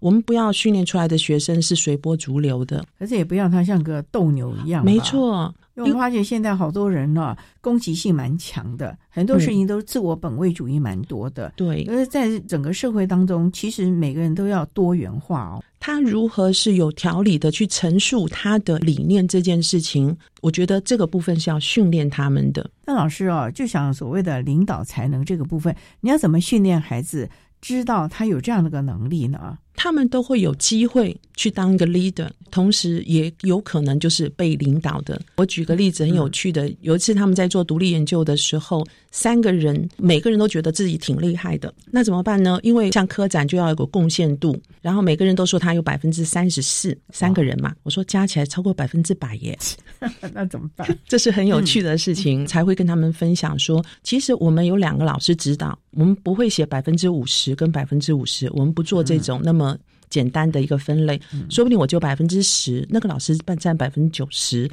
[0.00, 4.84] 我们不要训练出来的学生是随波逐流的，而且也不要他像个斗牛一样。
[4.84, 5.52] 没错。
[5.74, 11.52] 因为我发现现在好多人呢，攻击性蛮强的，很多事情都是自我本位主义蛮多的。
[11.56, 15.62] 对，而在整个社会当中，其实每个人都要多元化哦。
[15.80, 22.70] 他如何是有条理的去陈述他的理念这件事情，我觉得这个部分是要训练他们的。
[22.84, 27.28] 那老师哦，就想所谓的领导才能这个部分，你要怎么训练孩子？
[27.60, 35.20] 知道他有这样的个能力呢，他们都会有机会去当一个 leader，同时也有可能就是被领导的。
[35.34, 42.60] 我举个例子，很有趣的，有一次他们在做独立研究的时候，三个人每个人都觉得自己挺厉害的，那怎么办呢？
[42.62, 49.58] 因为像科展就要有个贡献度，然后每个人都说他有百分之三十四，三个人嘛，我说加起来超过百分之百耶，
[50.32, 50.86] 那怎么办？
[51.08, 55.76] 这是很有趣的事情，才会跟他们分享说，其实我们有两个老师指导。
[55.94, 59.71] 我们不会写百分之五十跟百分之五十，我们不做这种那么
[60.12, 61.18] 简单的一个分类。
[61.48, 64.70] 说不定我就百分之十，那个老师占占百分之九十，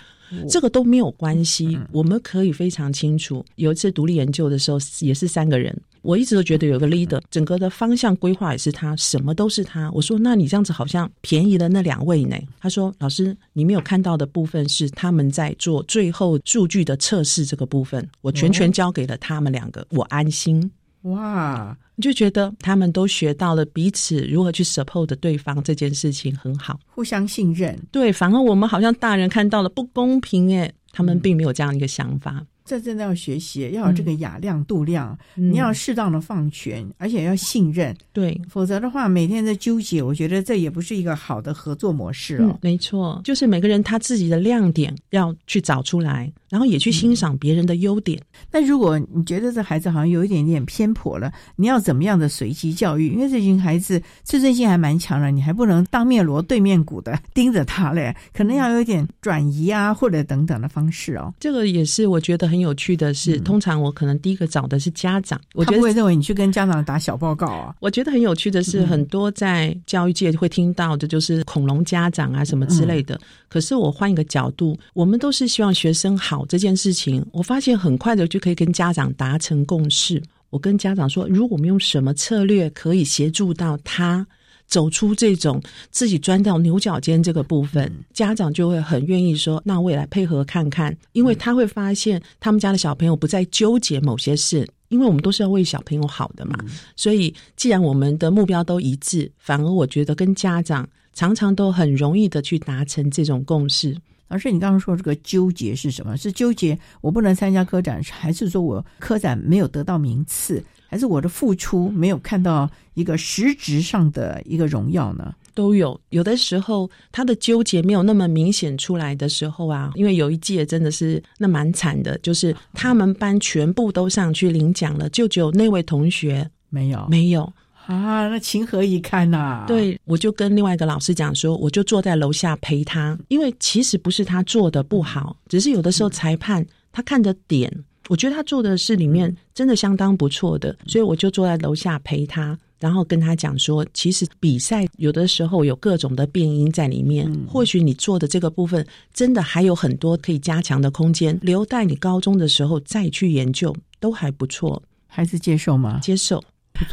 [0.50, 1.80] 这个都没有关系。
[1.94, 3.44] 我们可以非常清楚。
[3.56, 5.74] 有一次独立研究的时候，也是三个人。
[6.02, 9.92] 我一直都觉得有个 leader，整个的方向规划也是他，什么都是他。
[9.92, 12.38] 我说，那你这样子好像便宜了那两位呢？
[12.58, 20.72] 他说，老师，你没有看到的部分是他们在做最后数据的测试这个部分，我全权交给了他们两个，我安心。
[21.04, 27.78] 哇，你就觉得他们都学到了彼此如何去 support 对方这件事情很好，互相信任。
[27.92, 32.46] 对，反而我们好像大人看到了不公平，哎，他们并没有这样一个想法。
[32.70, 37.96] 这真的要学习，要有这个雅量度量，你要适当的放权，而且要信任。
[38.14, 42.56] 对，否则的话，每天在纠结，我觉得这也不是一个好的合作模式哦。
[42.62, 46.32] 没错，就是每个人他自己的亮点要去找出来。
[46.50, 48.20] 然后也去欣赏别人的优点。
[48.52, 53.10] 那如果你觉得这孩子好像有一点点偏颇了，你要怎么样的随机教育？
[53.10, 61.32] 因为这群孩子自尊心还蛮强的，你还不能当面锣对面鼓的盯着他嘞，可能要有一点转移啊，或者等等的方式哦。
[61.40, 67.76] 这个也是我觉得很有趣的是，通常我可能第一个找的是家长，我他不会认为你去跟家长打小报告啊。
[67.80, 73.20] 我觉得很有趣的是，很多在教育界会听到的就是恐龙家长啊什么之类的。
[73.48, 77.26] 可是我换一个角度，我们都是希望学生好这件事情。
[77.32, 80.22] 我发现很快的就可以跟家长达成共识。
[80.50, 84.26] 我跟家长说，如果我们用什么策略可以协助到他
[84.70, 90.96] 走出这种自己钻到牛角尖这个部分，家长就会很愿意说，那我也来配合看看。
[91.12, 96.58] 因为他会发现他们家的小朋友不再纠结某些事，因为我们都是要为小朋友好的嘛。
[96.96, 100.88] 所以既然我们的目标都一致，反而我觉得跟家长。
[101.12, 103.94] 常常都很容易的去达成这种共识。
[104.30, 106.16] 老师，你刚刚说这个纠结是什么？
[106.16, 115.34] 是纠结我不能参加科展，还是说我科展没有得到名次，还是我的付出没有看到一个实质上的一个荣耀呢？
[115.54, 116.00] 都有。
[116.10, 127.52] 有的时候他的纠结没有那么明显出来的时候啊，因为有一届真的是那蛮惨的，就是他们班全部都上去领奖了，就只有那位同学没有，没有。
[127.86, 129.66] 啊，那情何以堪呐！
[129.68, 137.72] 对，我就跟另外一个老师讲说，我就坐在楼下陪他，因为其实不是他做的不好，只是有的时候裁判他看的点，
[138.10, 154.82] 我觉得他做的是里面真的相当不错的，所以我就坐在楼下陪他，然后跟他讲说，其实比赛有的时候有各种的变音在里面，或许你做的这个部分真的还有很多可以加强的空间，留待你高中的时候再去研究，都还不错。
[155.08, 156.00] 孩子接受吗？
[156.02, 156.44] 接受。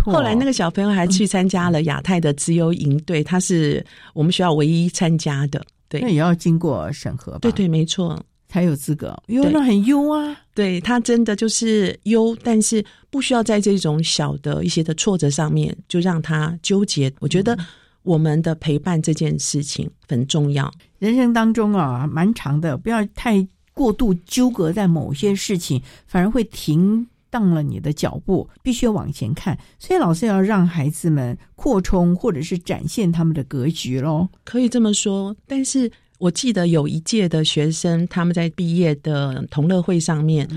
[0.04, 5.64] 后来那个小朋友还去参加了亚太的自由营队，他是我们学校唯一参加的。
[5.88, 7.38] 对，那也要经过审核吧？
[7.40, 9.16] 对对，没错，才有资格。
[9.26, 17.12] 优那很优啊，对他真的就是优，但是不需要在这种小的一些的挫折上面就让他纠结。
[17.20, 17.56] 我觉得
[18.02, 27.06] 我们的陪伴这件事情很重要，人生当中啊蛮长的，不要太过度纠葛在某些事情，反而会停。
[27.32, 34.26] 上了你的脚步，必须要往前看，所以老师要让孩子们扩充或者是展现他们的格局喽。
[34.42, 40.48] 可以这么说，但是我记得有一届的学生，他们在毕业的同乐会上面。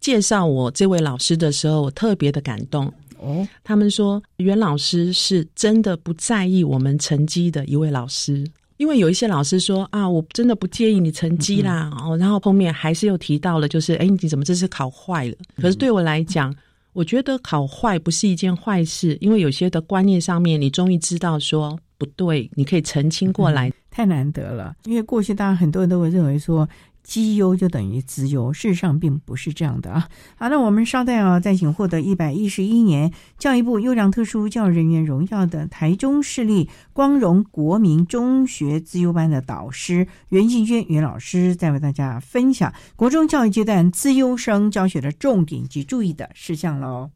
[0.00, 2.86] 介绍我这位老师的时候，我特别的感动。
[3.18, 8.46] 哦，他们说袁老师是真的不在意我们成绩的一位老师，
[8.76, 15.34] 因为有一些老师说啊，我真的不介意你成绩啦，哦，然后后面还是又提到了，就是哎，你怎么这次考坏了？
[15.56, 16.54] 可是对我来讲，
[16.92, 24.74] 我觉得考坏不是一件坏事，因为有些的观念上面，你终于知道说不对，你可以澄清过来，太难得了。
[24.84, 26.68] 因为过去大家很多人都会认为说。
[27.04, 30.08] 绩优就等于资优，事实上并不是这样的啊！
[30.36, 47.08] 好，那我们稍待啊，再请获得一百一十一年教育部优良特殊教育人员荣耀的台中市立光荣国民中学资优班的导师袁静娟袁老师，再为大家分享国中教育阶段资优生教学的重点及注意的事项喽。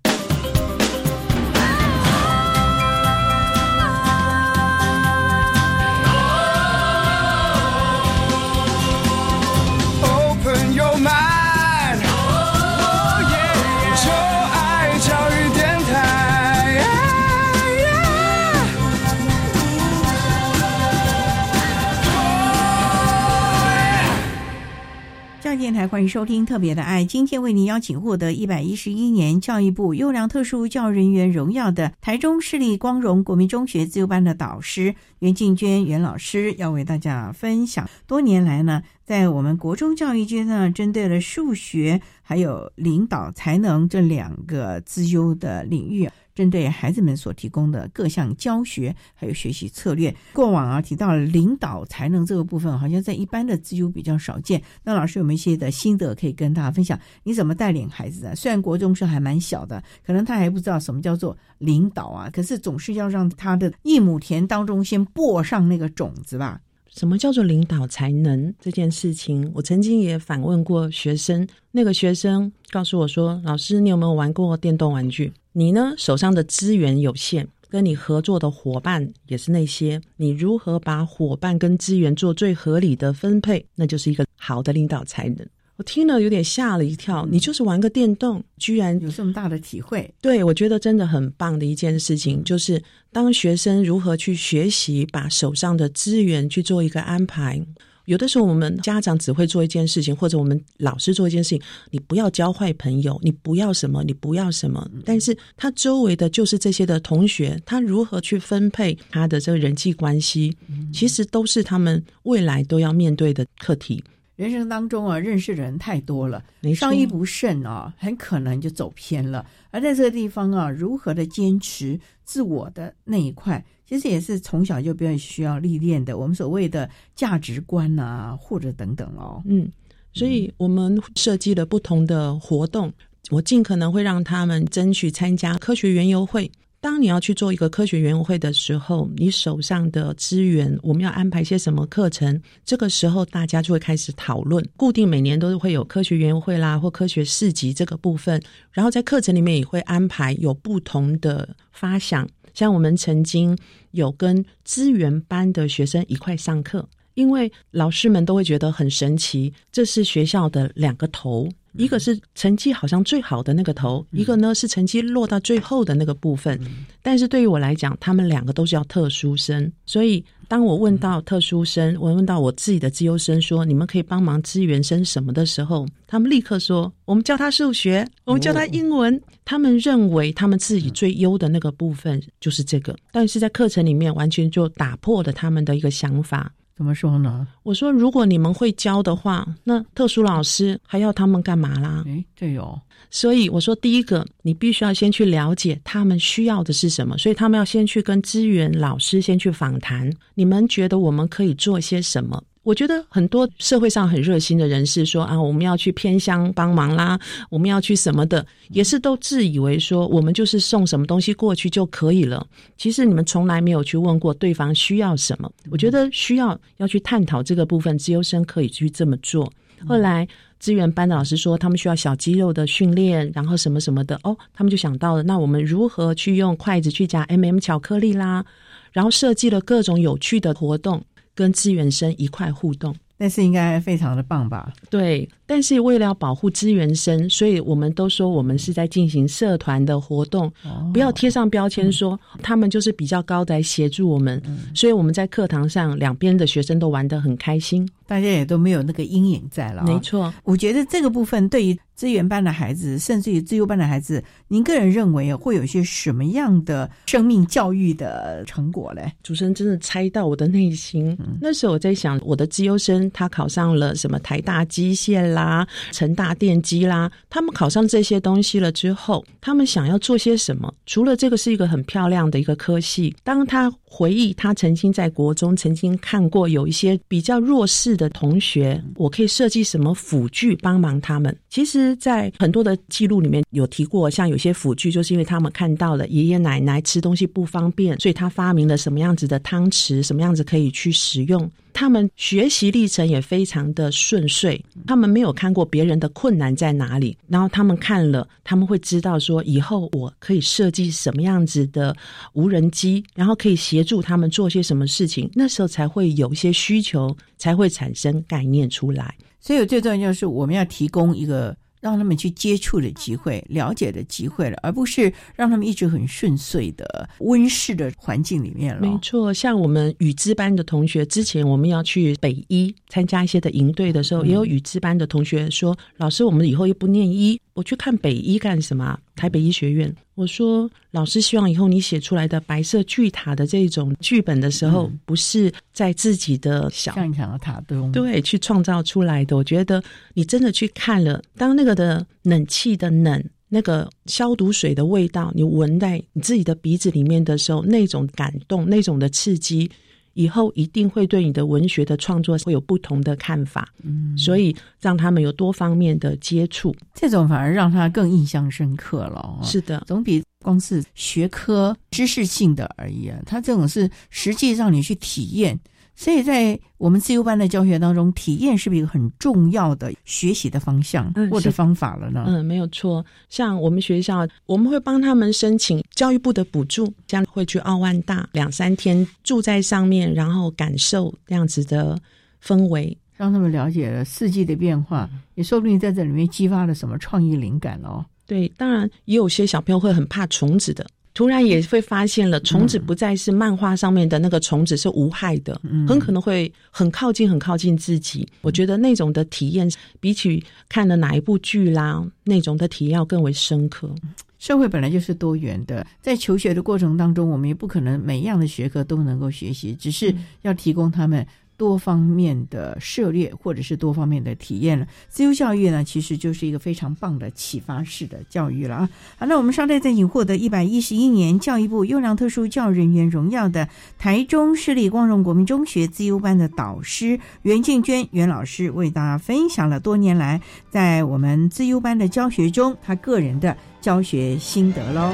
[25.86, 46.08] 欢迎收听《特别的爱》，今天为您邀请获得一百一十一年教育部优良特殊教育人员荣耀的台中市立光荣国民中学自由班的导师袁静娟袁老师，要为大家分享多年来呢，在我们国中教育阶段，针对了数学还有领导才能这两个资优的领域。
[46.34, 54.62] 针对孩子们所提供的各项教学还有学习策略，过往啊提到领导才能这个部分，好像在一般的资优比较少见。
[54.82, 56.98] 那老师有没有一些的心得可以跟大家分享？
[57.22, 58.34] 你怎么带领孩子的？
[58.34, 66.60] 虽然国中生还蛮小的，可能他还不知道什么叫做领导啊，可是总是要让他的一亩田当中先播上那个种子吧。
[66.88, 69.50] 什么叫做领导才能这件事情？
[69.54, 75.94] 我曾经也反问过学生，那个学生告诉我说：“老师，你有没有玩过电动玩具？”你呢？
[75.98, 80.00] 手上的资源有限，跟你合作的伙伴也是那些。
[80.16, 83.66] 你如何把伙伴跟资源做最合理的分配？
[83.74, 85.46] 那就是一个好的领导才能。
[85.76, 87.26] 我听了有点吓了一跳。
[87.30, 90.12] 你就是玩个电动，居然有这么大的体会？
[90.20, 97.62] 对，我觉得真的很棒的一件事情，就是当学生如何去学习，把手上的资源去做一个安排。
[98.06, 101.62] 有的时候，我们家长只会做一件事情，或者我们老师做一件事情。
[101.90, 104.90] 你不要交坏朋友，你不要什么，你不要什么。
[105.04, 110.56] 但是他周围的就是这些的同学，他如何去分配他的这个人际关系，
[110.92, 114.02] 其实都是他们未来都要面对的课题。
[114.42, 119.46] 人生当中啊，认识的人太多了，稍一不慎啊，很可能就走偏了。
[119.70, 123.64] 而在这个地方啊，如何的坚持自我的那一块？
[123.86, 129.42] 其实也是从小就比较需要历练的，我们所谓的价值观啊，或者等等哦。
[129.44, 129.70] 嗯，
[130.12, 132.92] 所以我们设计了不同的活动，
[133.30, 136.50] 我尽可能会让他们争取参加科学园游会。
[136.82, 142.42] 当你要去做一个科学园游会的时候，你手上的资源，我们要安排些什么课程？
[142.64, 144.68] 这个时候大家就会开始讨论。
[144.76, 152.28] 固定每年都是会有科学园游会啦，或科学市集这个部分，然后在课程里面也会安排有不同的发想。
[152.52, 153.56] 像我们曾经
[153.92, 161.48] 有跟资源班的学生一块上课，因为老师们都会觉得很神奇，这是学校的两个头。
[161.72, 166.58] 一个是成绩好像最好的那个头，一个呢是成绩落到最后的那个部分。
[167.02, 169.70] 但是对于我来讲，他们两个都是要特殊生。
[169.86, 186.52] 所以当我问到特殊生，我问到我自己的自优生说：“你们可以帮忙支援生什么的时候？”他们立刻说：“我们教他数学，我们教他英文。”他们认为他们自己最优的那个部分就是这个，但是在课程里面完全就打破了他们的一个想法。
[186.74, 187.46] 怎么说呢？
[187.62, 192.02] 我说，如果你们会教的话，那特殊老师还要他们干嘛啦？
[192.06, 192.80] 诶，对哦。
[193.10, 197.18] 所以我说，第一个，你必须要先去了解他们需要的是什么。
[197.18, 200.10] 所以他们要先去跟资源老师先去访谈。
[200.34, 202.42] 你们觉得我们可以做些什么？
[202.62, 207.18] 我觉得很多社会上很热心的人士说啊，我们要去偏乡帮忙啦，
[207.50, 212.46] 我们要去什么的，也是都自以为说我们就是送什么东西过去就可以了。
[212.76, 215.50] 其实你们从来没有去问过对方需要什么。
[215.70, 219.52] 我觉得需要要去探讨这个部分，自由生可以去这么做。
[219.84, 220.26] 后来
[220.60, 228.44] 资源班的老师说他们需要小肌肉的训练，然后什么什么的哦，他们就想到了，那我们如何去用筷子去夹 M M 巧克力啦，
[228.92, 231.02] 然后设计了各种有趣的活动。
[231.34, 234.72] 跟资源生一块互动，那是应该非常的棒吧？
[234.90, 240.52] 对，但是为了要保护资源生，所以我们都说我们是在进行社团的活动，
[240.92, 244.42] 不要贴上标签说他们就是比较高的来协助我们。
[244.74, 247.88] 所以我们在课堂上两边的学生都玩得很开心。
[248.06, 249.82] 大家也都没有那个阴影在了。
[249.86, 259.12] 没错，我觉得这个部分对于资源班的孩子，甚至于自由班的孩子，您个人认为会有一些什么样的生命教育的成果嘞？
[259.22, 261.16] 主持人真的猜到我的内心。
[261.40, 270.74] 那时候我在想，我的资优生他考上了什么台大机械啦、成大电机啦，他们考上这些东西了之后，他们想要做些什么？
[270.86, 281.32] 除了这个是一个很漂亮的一个科系，当他回忆他曾经在国中曾经看过有一些比较弱势的同学，我可以设计什么辅具帮忙他们？
[281.48, 281.91] 其实。
[281.96, 291.50] 在很多的记录里面有提过，像有些辅具，就是因为他们看到了爷爷奶奶吃东西不方便，所以他发明了什么样子的汤匙，什么样子可以去使用。
[291.74, 301.96] 他们学习历程也非常的顺遂，他们没有看过别人的困难在哪里，然后他们看了，他们会知道说以后我可以设计什么样子的
[302.34, 305.30] 无人机，然后可以协助他们做些什么事情。
[305.34, 309.14] 那时候才会有一些需求，才会产生概念出来。
[309.40, 311.56] 所以最重要就是我们要提供一个。
[311.82, 318.80] 让他们去接触的机会、了解的机会了，而不是让他们一直很顺遂的温室的环境里面了。
[318.80, 328.98] 没错，像我们语资班的同学，之前我们要去北医参加一些的营队的时候，也有语资班的同学说：“老师，我们以后又不念医。”我去看北医干什么？
[329.14, 329.94] 台北医学院。
[330.14, 339.36] 我说，老师希望以后你写出来的白色巨塔的这种剧本的时候，不是在自己的小像墙的塔中对去创造出来的。
[339.36, 339.82] 我觉得
[340.14, 349.70] 你真的去看了，当那个的冷气的冷，那个消毒水的味道，你闻在你自己的鼻子里面的时候，那种感动，那种的刺激。
[350.14, 359.38] 以后一定会对你的文学的创作会有不同的看法，嗯，所以让他们有多方面的接触，这种反而让他更印象深刻了。
[359.42, 365.58] 是的，总比光是学科知识性的而已啊，他这种是实际让你去体验。
[365.94, 372.24] 所以在我们自由班的教学当中，体验是不是一个很重要的学习的方向或者方法了呢？
[372.26, 373.04] 嗯，没有错。
[373.28, 381.96] 像我们学校，我们会帮他们申请教育部的补助，这样会去奥万大两三天住在上面，然后感受这样子的
[382.42, 388.04] 氛围，让他们了解了四季的变化，也说不定在这里面激发了什么创意灵感哦。
[388.26, 390.84] 对，当然也有些小朋友会很怕虫子的。
[391.14, 398.26] 突然也会发现了，虫子不再是漫画上面的那个虫子是无害的，很可能会很靠近、很靠近自己。
[398.40, 403.94] 我觉得那种的体验，比起看了哪一部剧啦，那种的体验要更为深刻。
[404.38, 411.24] 社会本来就是多元的，在求学的过程当中，我们也不可能每一样的学科都能够学习，只是要提供他们。
[411.56, 414.86] 多方面的涉猎，或者是多方面的体验了。
[415.08, 418.88] 自由教育呢，其实就是一个非常棒的启发式的教育了啊！
[419.18, 430.40] 好，那我们稍待再请获得一百一十一年教育部优良特殊教育人员荣耀的台中市立光荣国民中学自由班的导师袁静娟袁老师，为大家分享了多年来
[430.70, 435.12] 在我们自由班的教学中他个人的教学心得喽。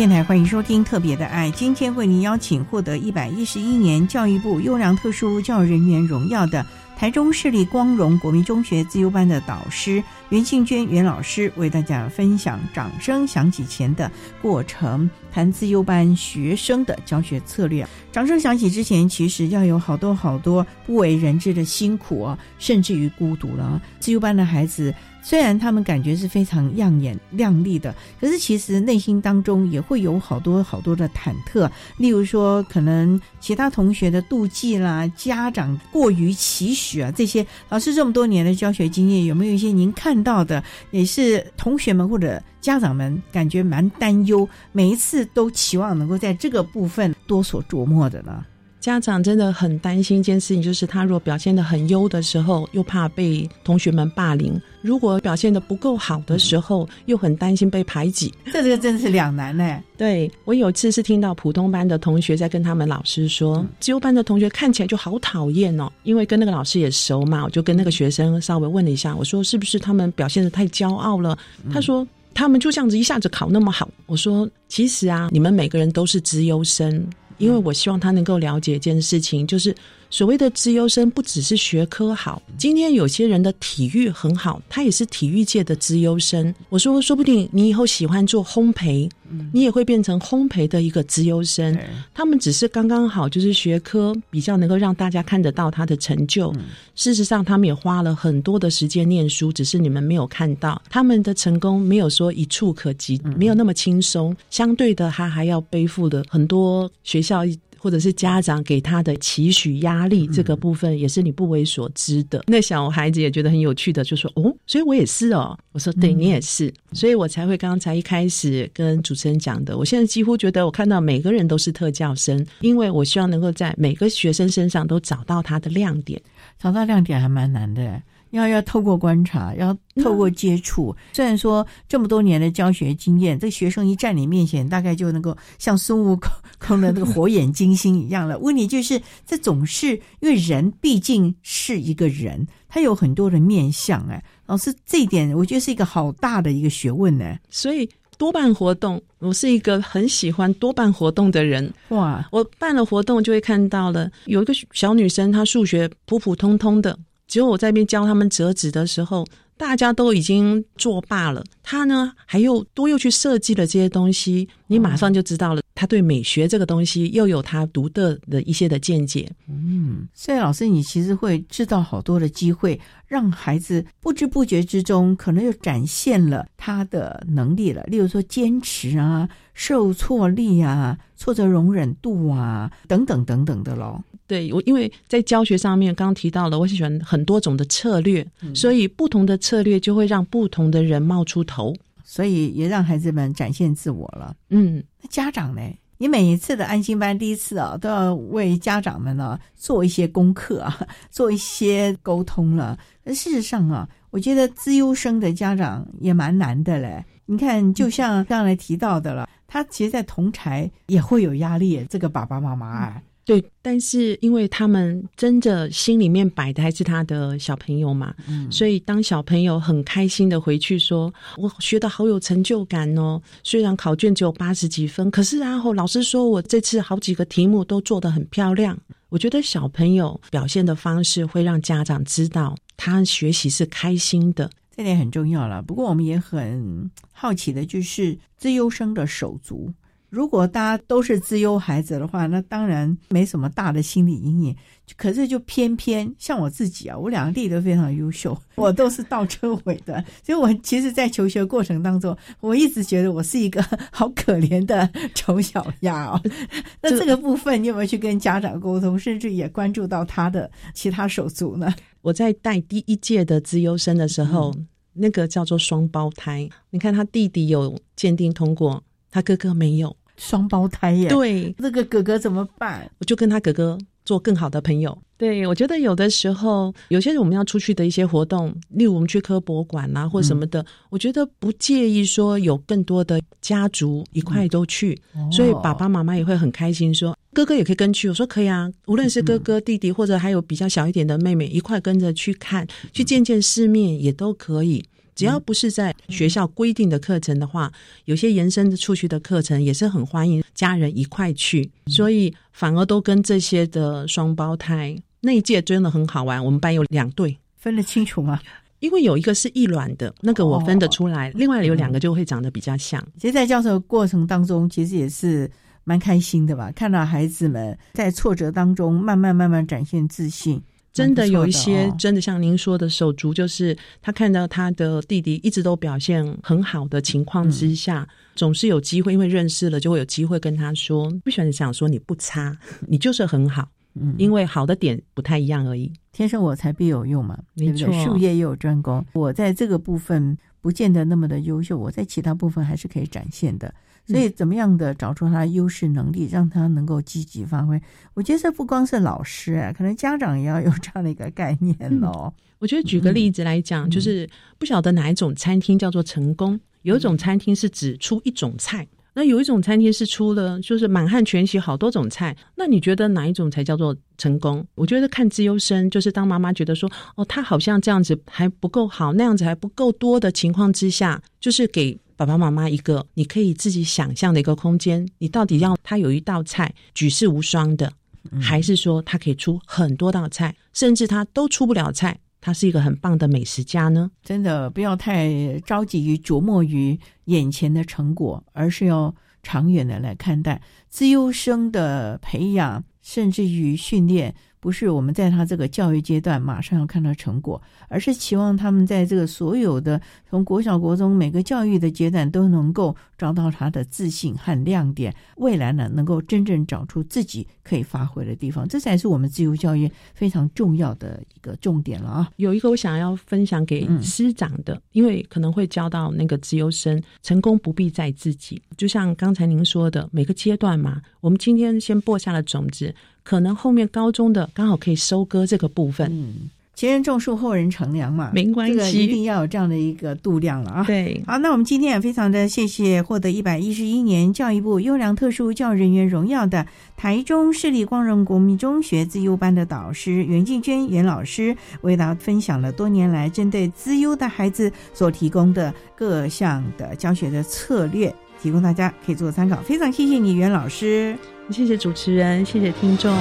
[0.00, 6.64] 电台欢迎收听《特别的爱》，今天为您邀请获得一百一十一年教育部优良特殊教育人员荣耀的
[6.96, 17.86] 台中市立光荣国民中学自由班的导师袁庆娟袁老师，为大家分享掌声响起前的过程，谈自由班学生的教学策略。
[18.10, 23.78] 掌声响起之前，其实要有好多好多不为人知的辛苦啊，甚至于孤独了。
[23.98, 24.94] 自由班的孩子。
[25.22, 31.70] 虽然他们感觉是非常亮眼亮丽的，可是其实内心当中也会有好多好多的忐忑。
[31.96, 48.44] 例如说，可能其他同学的妒忌啦，家长过于期许啊，这些老师这么多年的教学经验，有没有一些您看到的，也是同学们或者家长们感觉蛮担忧，每一次都期望能够在这个部分多所琢磨的呢？
[48.80, 58.32] 家长真的很担心一件事情，就是他如果表现的很优的时候，又怕被同学们霸凌；如果表现的不够好的时候，又很担心被排挤。
[58.46, 59.82] 这这个真的是两难呢。
[59.98, 71.36] 对我有一次是听到普通班的同学在跟他们老师说，自由班的同学看起来就好讨厌哦，因为跟那个老师也熟嘛，我就跟那个学生稍微问了一下，我说是不是他们表现的太骄傲了？
[71.70, 73.86] 他说他们就这样子一下子考那么好。
[74.06, 77.06] 我说其实啊，你们每个人都是资优生。
[77.40, 79.74] 因为我希望他能够了解一件事情，就是
[80.10, 86.52] 所谓的资优生不只是学科好，今天有些人的体育很好，他也是体育界的资优生。
[86.68, 89.08] 我说，说不定你以后喜欢做烘焙，
[89.52, 91.78] 你也会变成烘焙的一个资优生。
[92.12, 96.52] 他们只是刚刚好，就是学科比较能够让大家看得到他的成就。
[96.96, 104.36] 事实上，他们也花了很多的时间念书，只是你们没有看到他们的成功，没有说一触可及，没有那么轻松。
[104.50, 107.44] 相对的，他还要背负的很多学校。
[107.82, 112.44] 或者是家长给他的期许压力，这个部分也是你不为所知的。
[112.46, 119.78] 那小孩子也觉得很有趣的，就说：“哦，所以我也是哦。”我说：“对你也是。”所以我才会刚才一开始跟主持人讲的。
[119.78, 126.20] 我现在几乎觉得我看到每个人都是特教生，因为我希望能够在每个学生身上都找到他的亮点。
[126.58, 128.02] 找到亮点还蛮难的。
[128.30, 130.94] 要要透过观察，要透过接触。
[131.12, 136.18] 虽然说这么多年的教学经验，这学生一站你面前，大概就能够像孙悟
[136.58, 138.38] 空的那个火眼金睛一样了。
[138.40, 139.88] 问题就是，这总是
[140.20, 144.00] 因为人毕竟是一个人，他有很多的面相。
[144.08, 147.36] 哎，老师，这一点我觉得是一个好大的一个学问呢。
[147.48, 151.72] 所以多办活动，我是一个很喜欢多办活动的人。
[151.88, 156.96] 哇，我办了活动就会看到了，有一个小女生，她数学普普通通的。
[157.30, 159.24] 结果我在那边教他们折纸的时候，
[159.56, 161.44] 大家都已经作罢了。
[161.62, 169.30] 他呢，还又多又去设计了这些东西，你马上就知道了，他对美学这个东西又有他独特的一些的见解。
[169.46, 177.84] 嗯，所以老师，你其实会制造好多的机会，让孩子不知不觉之中，可能又展现了他的能力了。
[177.84, 184.02] 例如说，坚持啊，受挫力啊，挫折容忍度啊，等等等等的喽。
[184.30, 188.24] 对我，因为在教学上面，刚刚提到了，我喜欢很多种的策略，
[188.54, 191.74] 所以不同的策略就会让不同的人冒出头，
[192.04, 194.36] 所以也让孩子们展现自我了。
[194.50, 195.60] 嗯，那家长呢？
[195.98, 202.78] 你每一次的安心班第一次啊，都要为家长们呢做一些功课啊，做一些沟通了。
[203.02, 207.04] 那事实上啊，我觉得资优生的家长也蛮难的嘞。
[207.26, 211.84] 你看，就像刚才提到的了，他其实，在同台也会有压力。
[211.90, 213.02] 这个爸爸妈妈啊。
[213.30, 218.12] 对，但是因为他们真的心里面摆的还是他的小朋友嘛，
[218.50, 228.76] 所以当小朋友很开心的回去说：“我学的好有成就感哦，虽然考卷只有八十几分，可是然后老师说我这次好几个题目都做得很漂亮。”
[229.10, 235.62] 我觉得小朋友表现的方式会让家长知道他学习是开心的，这点很重要了。
[235.62, 239.72] 不过我们也很好奇的就是自优生的手足。
[240.10, 244.56] 如果大家都是自优孩子的话，那当然没什么大的心理阴影。
[244.96, 250.04] 可是就偏偏像我自己啊，我两个弟都非常优秀， 我都是倒车尾的。
[250.26, 256.20] 所以，我其实，在求学过程当中，我一直觉得我是一个好可怜的丑小鸭哦。
[256.82, 261.72] 那这个部分，你有没有去跟家长沟通，甚至也关注到他的其他手足呢？
[262.02, 264.52] 我在带第一届的自优生的时候，
[264.92, 266.48] 那个叫做双胞胎。
[266.70, 269.96] 你看，他弟弟有鉴定通过，他哥哥没有。
[270.20, 272.88] 双胞胎耶，对，那个哥哥怎么办？
[272.98, 274.96] 我就跟他哥哥做更好的朋友。
[275.16, 284.98] 对，我觉得有的时候，有些我们要出去的一些活动，例如我们去科博馆啊，或什么的，我觉得不介意说有更多的家族一块都去，
[285.32, 288.08] 所以爸爸妈妈也会很开心，说哥哥也可以跟去。
[288.08, 294.82] 我说可以啊，无论是哥哥、弟弟，或者还有比较小一点的妹妹，一块跟着去看，去见见世面也都可以。
[295.14, 297.72] 只要不是在学校规定的课程的话，
[298.04, 306.42] 有些延伸的出去的课程也是很欢迎家人一块去，所以反而都跟这些的双胞胎那一届真的很好玩。
[306.44, 308.40] 我们班有两对，分得清楚吗？
[308.78, 313.06] 因为有一个是异卵的，那个我分得出来，另外有两个就会长得比较像。
[313.18, 315.50] 其实，在教授过程当中，其实也是
[315.84, 316.72] 蛮开心的吧？
[316.74, 320.58] 看到孩子们在挫折当中慢慢慢慢展现自信。
[320.92, 332.56] 真的有一些真的像您说的手足，就是他看到他的弟弟一直都表现很好的情况之下，总是有机会，因为认识了就会有机会跟他说，不喜欢想说你不差，
[332.88, 335.92] 你就是很好，嗯，因为好的点不太一样而已。
[336.12, 339.04] 天生我材必有用嘛，没错，术业也有专攻。
[339.12, 343.72] 我在这个部分不见得那么的优秀，我在其他部分还是可以展现的。
[344.06, 347.80] 所以，怎么样的找出他的优势能力，让他能够积极发挥？
[348.14, 352.32] 我觉得这不光是老师，可能家长也要有这样的一个概念哦。
[352.58, 354.28] 我觉得举个例子来讲，就是
[354.58, 356.58] 不晓得哪一种餐厅叫做成功。
[356.82, 362.36] 有一种餐厅是只出一种菜，那有一种餐厅是出了就是满汉全席好多种菜。
[362.56, 364.66] 那你觉得哪一种才叫做成功？
[364.74, 371.96] 我觉得看自优生，就是当妈妈觉得说，哦，他好像这样子还不够好，那样子还不够多的情况之下，就是给。
[372.20, 375.08] 爸爸妈妈一个你可以自己想象的一个空间。
[375.16, 377.90] 你到底要他有一道菜举世无双的，
[378.38, 382.20] 还是说他可以出很多道菜，甚至他都出不了菜？
[382.38, 384.10] 他是一个很棒的美食家呢。
[384.22, 390.60] 真的不要太着急于琢磨于眼前的成果，而是要长远的来看待。
[390.90, 394.34] 自优生的培养，甚至于训练。
[394.60, 412.30] 不是我们在他这个教育阶段马上要看到成果，而是期望他们在这个所有的从国小、国中每个教育的阶段都能够找到他的自信和亮点，未来呢能够真正找出自己可以发挥的地方，这才是我们自由教育非常重要的一个重点了啊！
[412.36, 422.94] 有一个我想要分享给师长的，因为可能会教到那个自由生，成功不必在自己，就像刚才您说的，每个阶段嘛，我们今天先播下了种子。
[423.22, 426.08] 可能后面高中的刚好可以收割这个部分。
[426.10, 430.84] 嗯，前人种树，后人乘凉嘛，没关系，一定要有这样的一个度量了啊。
[430.84, 436.66] 对，好，那我们今天也非常的谢谢获得一百一十一年教育部优良特殊教育人员荣耀的
[436.96, 449.60] 台中市立光荣国民中学资优班的导师袁静娟袁老师，为大家分享了多年来针对资优的孩子所提供的各项的教学的策略，提供大家可以做参考。
[449.60, 451.14] 非常谢谢你，袁老师。
[451.50, 453.14] 谢谢主持人，谢谢听众。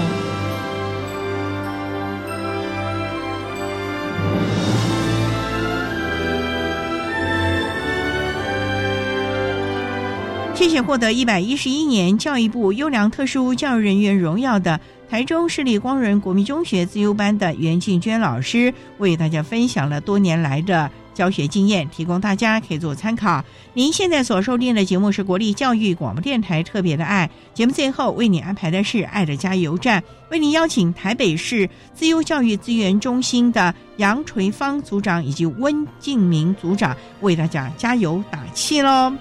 [10.54, 20.92] 谢谢获得一百一十一年教育部优良特殊教育人员荣耀的台中市立光仁国民中学自优班的袁静娟老师，为大家分享了多年来的。
[21.20, 23.44] 教学经验提供大家可以做参考。
[23.74, 30.02] 您现在所收听的节目是国立教育广播电台特别的爱节目，最后为你安排的是爱的加油站，
[30.32, 39.12] 为您邀请台北市自由教育资源中心的杨垂芳组长以及温敬明组长为大家加油打气喽。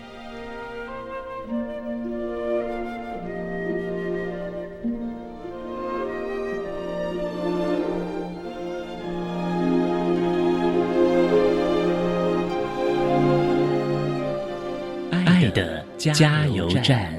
[16.13, 17.18] 加油站。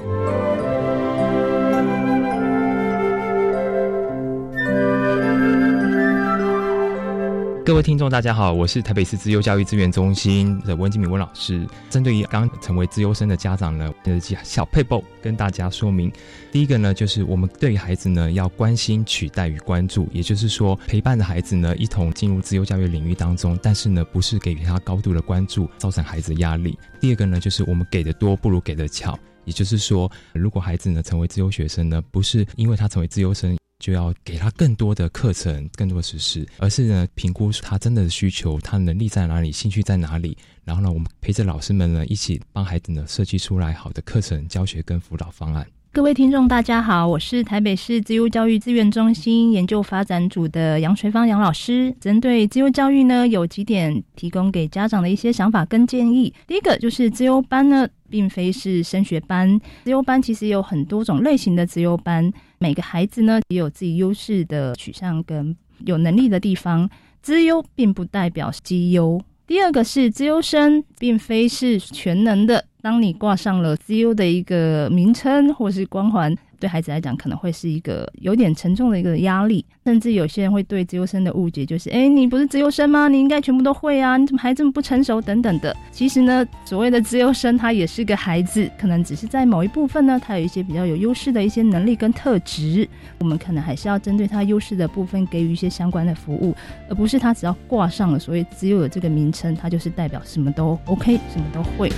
[7.70, 11.64] 各位听众，大家好，我是台北市自由教育资源中心的温金敏温老师。
[11.88, 16.10] 针对于刚成为自由生的家长呢，呃，小配报跟大家说明。
[16.50, 26.76] 第一个呢，就是我们对孩子呢要关心、取代与关注，也就是说陪伴着孩子呢一同进入自由教育领域当中，但是呢不是给予他高度的关注，造成孩子压力。
[26.98, 33.56] 第二个呢，就是我们给的多不如给的巧，也就是说，如果孩子呢成为自由学生呢，不是因为他成为自由生。
[33.80, 45.66] 就要给他更多的课程、更多的实施，而是呢评估他真的需求，他能力在哪里，兴趣在哪里，然后呢，我们陪着老师们呢一起帮孩子呢设计出来好的课程、教学跟辅导方案。
[45.92, 51.92] 各位听众，大家好，我是台北市自由教育资源中心研究发展组的杨垂芳杨老师。
[52.00, 56.32] 针对自由教育呢，有几点提供给家长的一些想法跟建议。
[56.46, 62.32] 第一个就是自由班呢，并非是升学班，自由班其实有很多种类型的自由班，
[62.62, 65.56] 每个孩子呢也有自己优势的取向跟
[65.86, 66.88] 有能力的地方。
[67.22, 69.20] 资优并不代表绩优。
[69.46, 72.66] 第二个是资优生，并非是全能的。
[72.82, 76.34] 当你挂上了自优的一个名称或是光环。
[76.58, 83.08] 对孩子来讲，可能会是一个有点沉重的一个压力，甚至有些人会对自由生的误解就是：哎，你不是自由生吗？
[83.08, 84.18] 你应该全部都会啊？
[84.18, 85.22] 你怎么还这么不成熟？
[85.22, 85.74] 等等的。
[85.90, 92.86] 其实呢，所谓的自由生，他也是个孩子，可能只是在某一部分呢，他有一些比较有优势的一些能力跟特质，
[93.20, 96.54] 我们可能还是要针对他优势的部分给予一些相关的服务，
[96.90, 101.90] 而不是他只要挂上了所谓自由的这个名称，他就是代表什么都 OK，什么都会。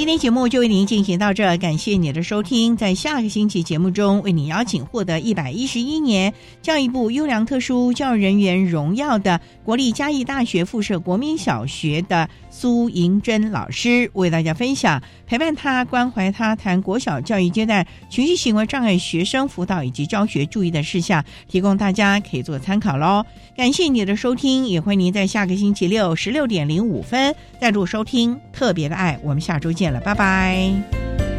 [0.00, 2.74] 今天节目就为您进行到这，感谢你的收听。
[2.74, 6.32] 在下个星期节目中，为你邀请获得一百一十一年
[6.62, 12.26] 教育部优良特殊教育人员荣耀的国立嘉义大学附设国民小学的。
[12.52, 23.24] 苏银珍老师为大家分享，陪伴他、关怀他，谈国小教育阶段情绪行为障碍学生辅导以及教学注意的事项，提供大家可以做参考喽。
[23.56, 29.18] 感谢你的收听，也欢迎您在下个星期六十六点零五分再度收听特别的爱。
[29.22, 31.29] 我们下周见好了拜拜。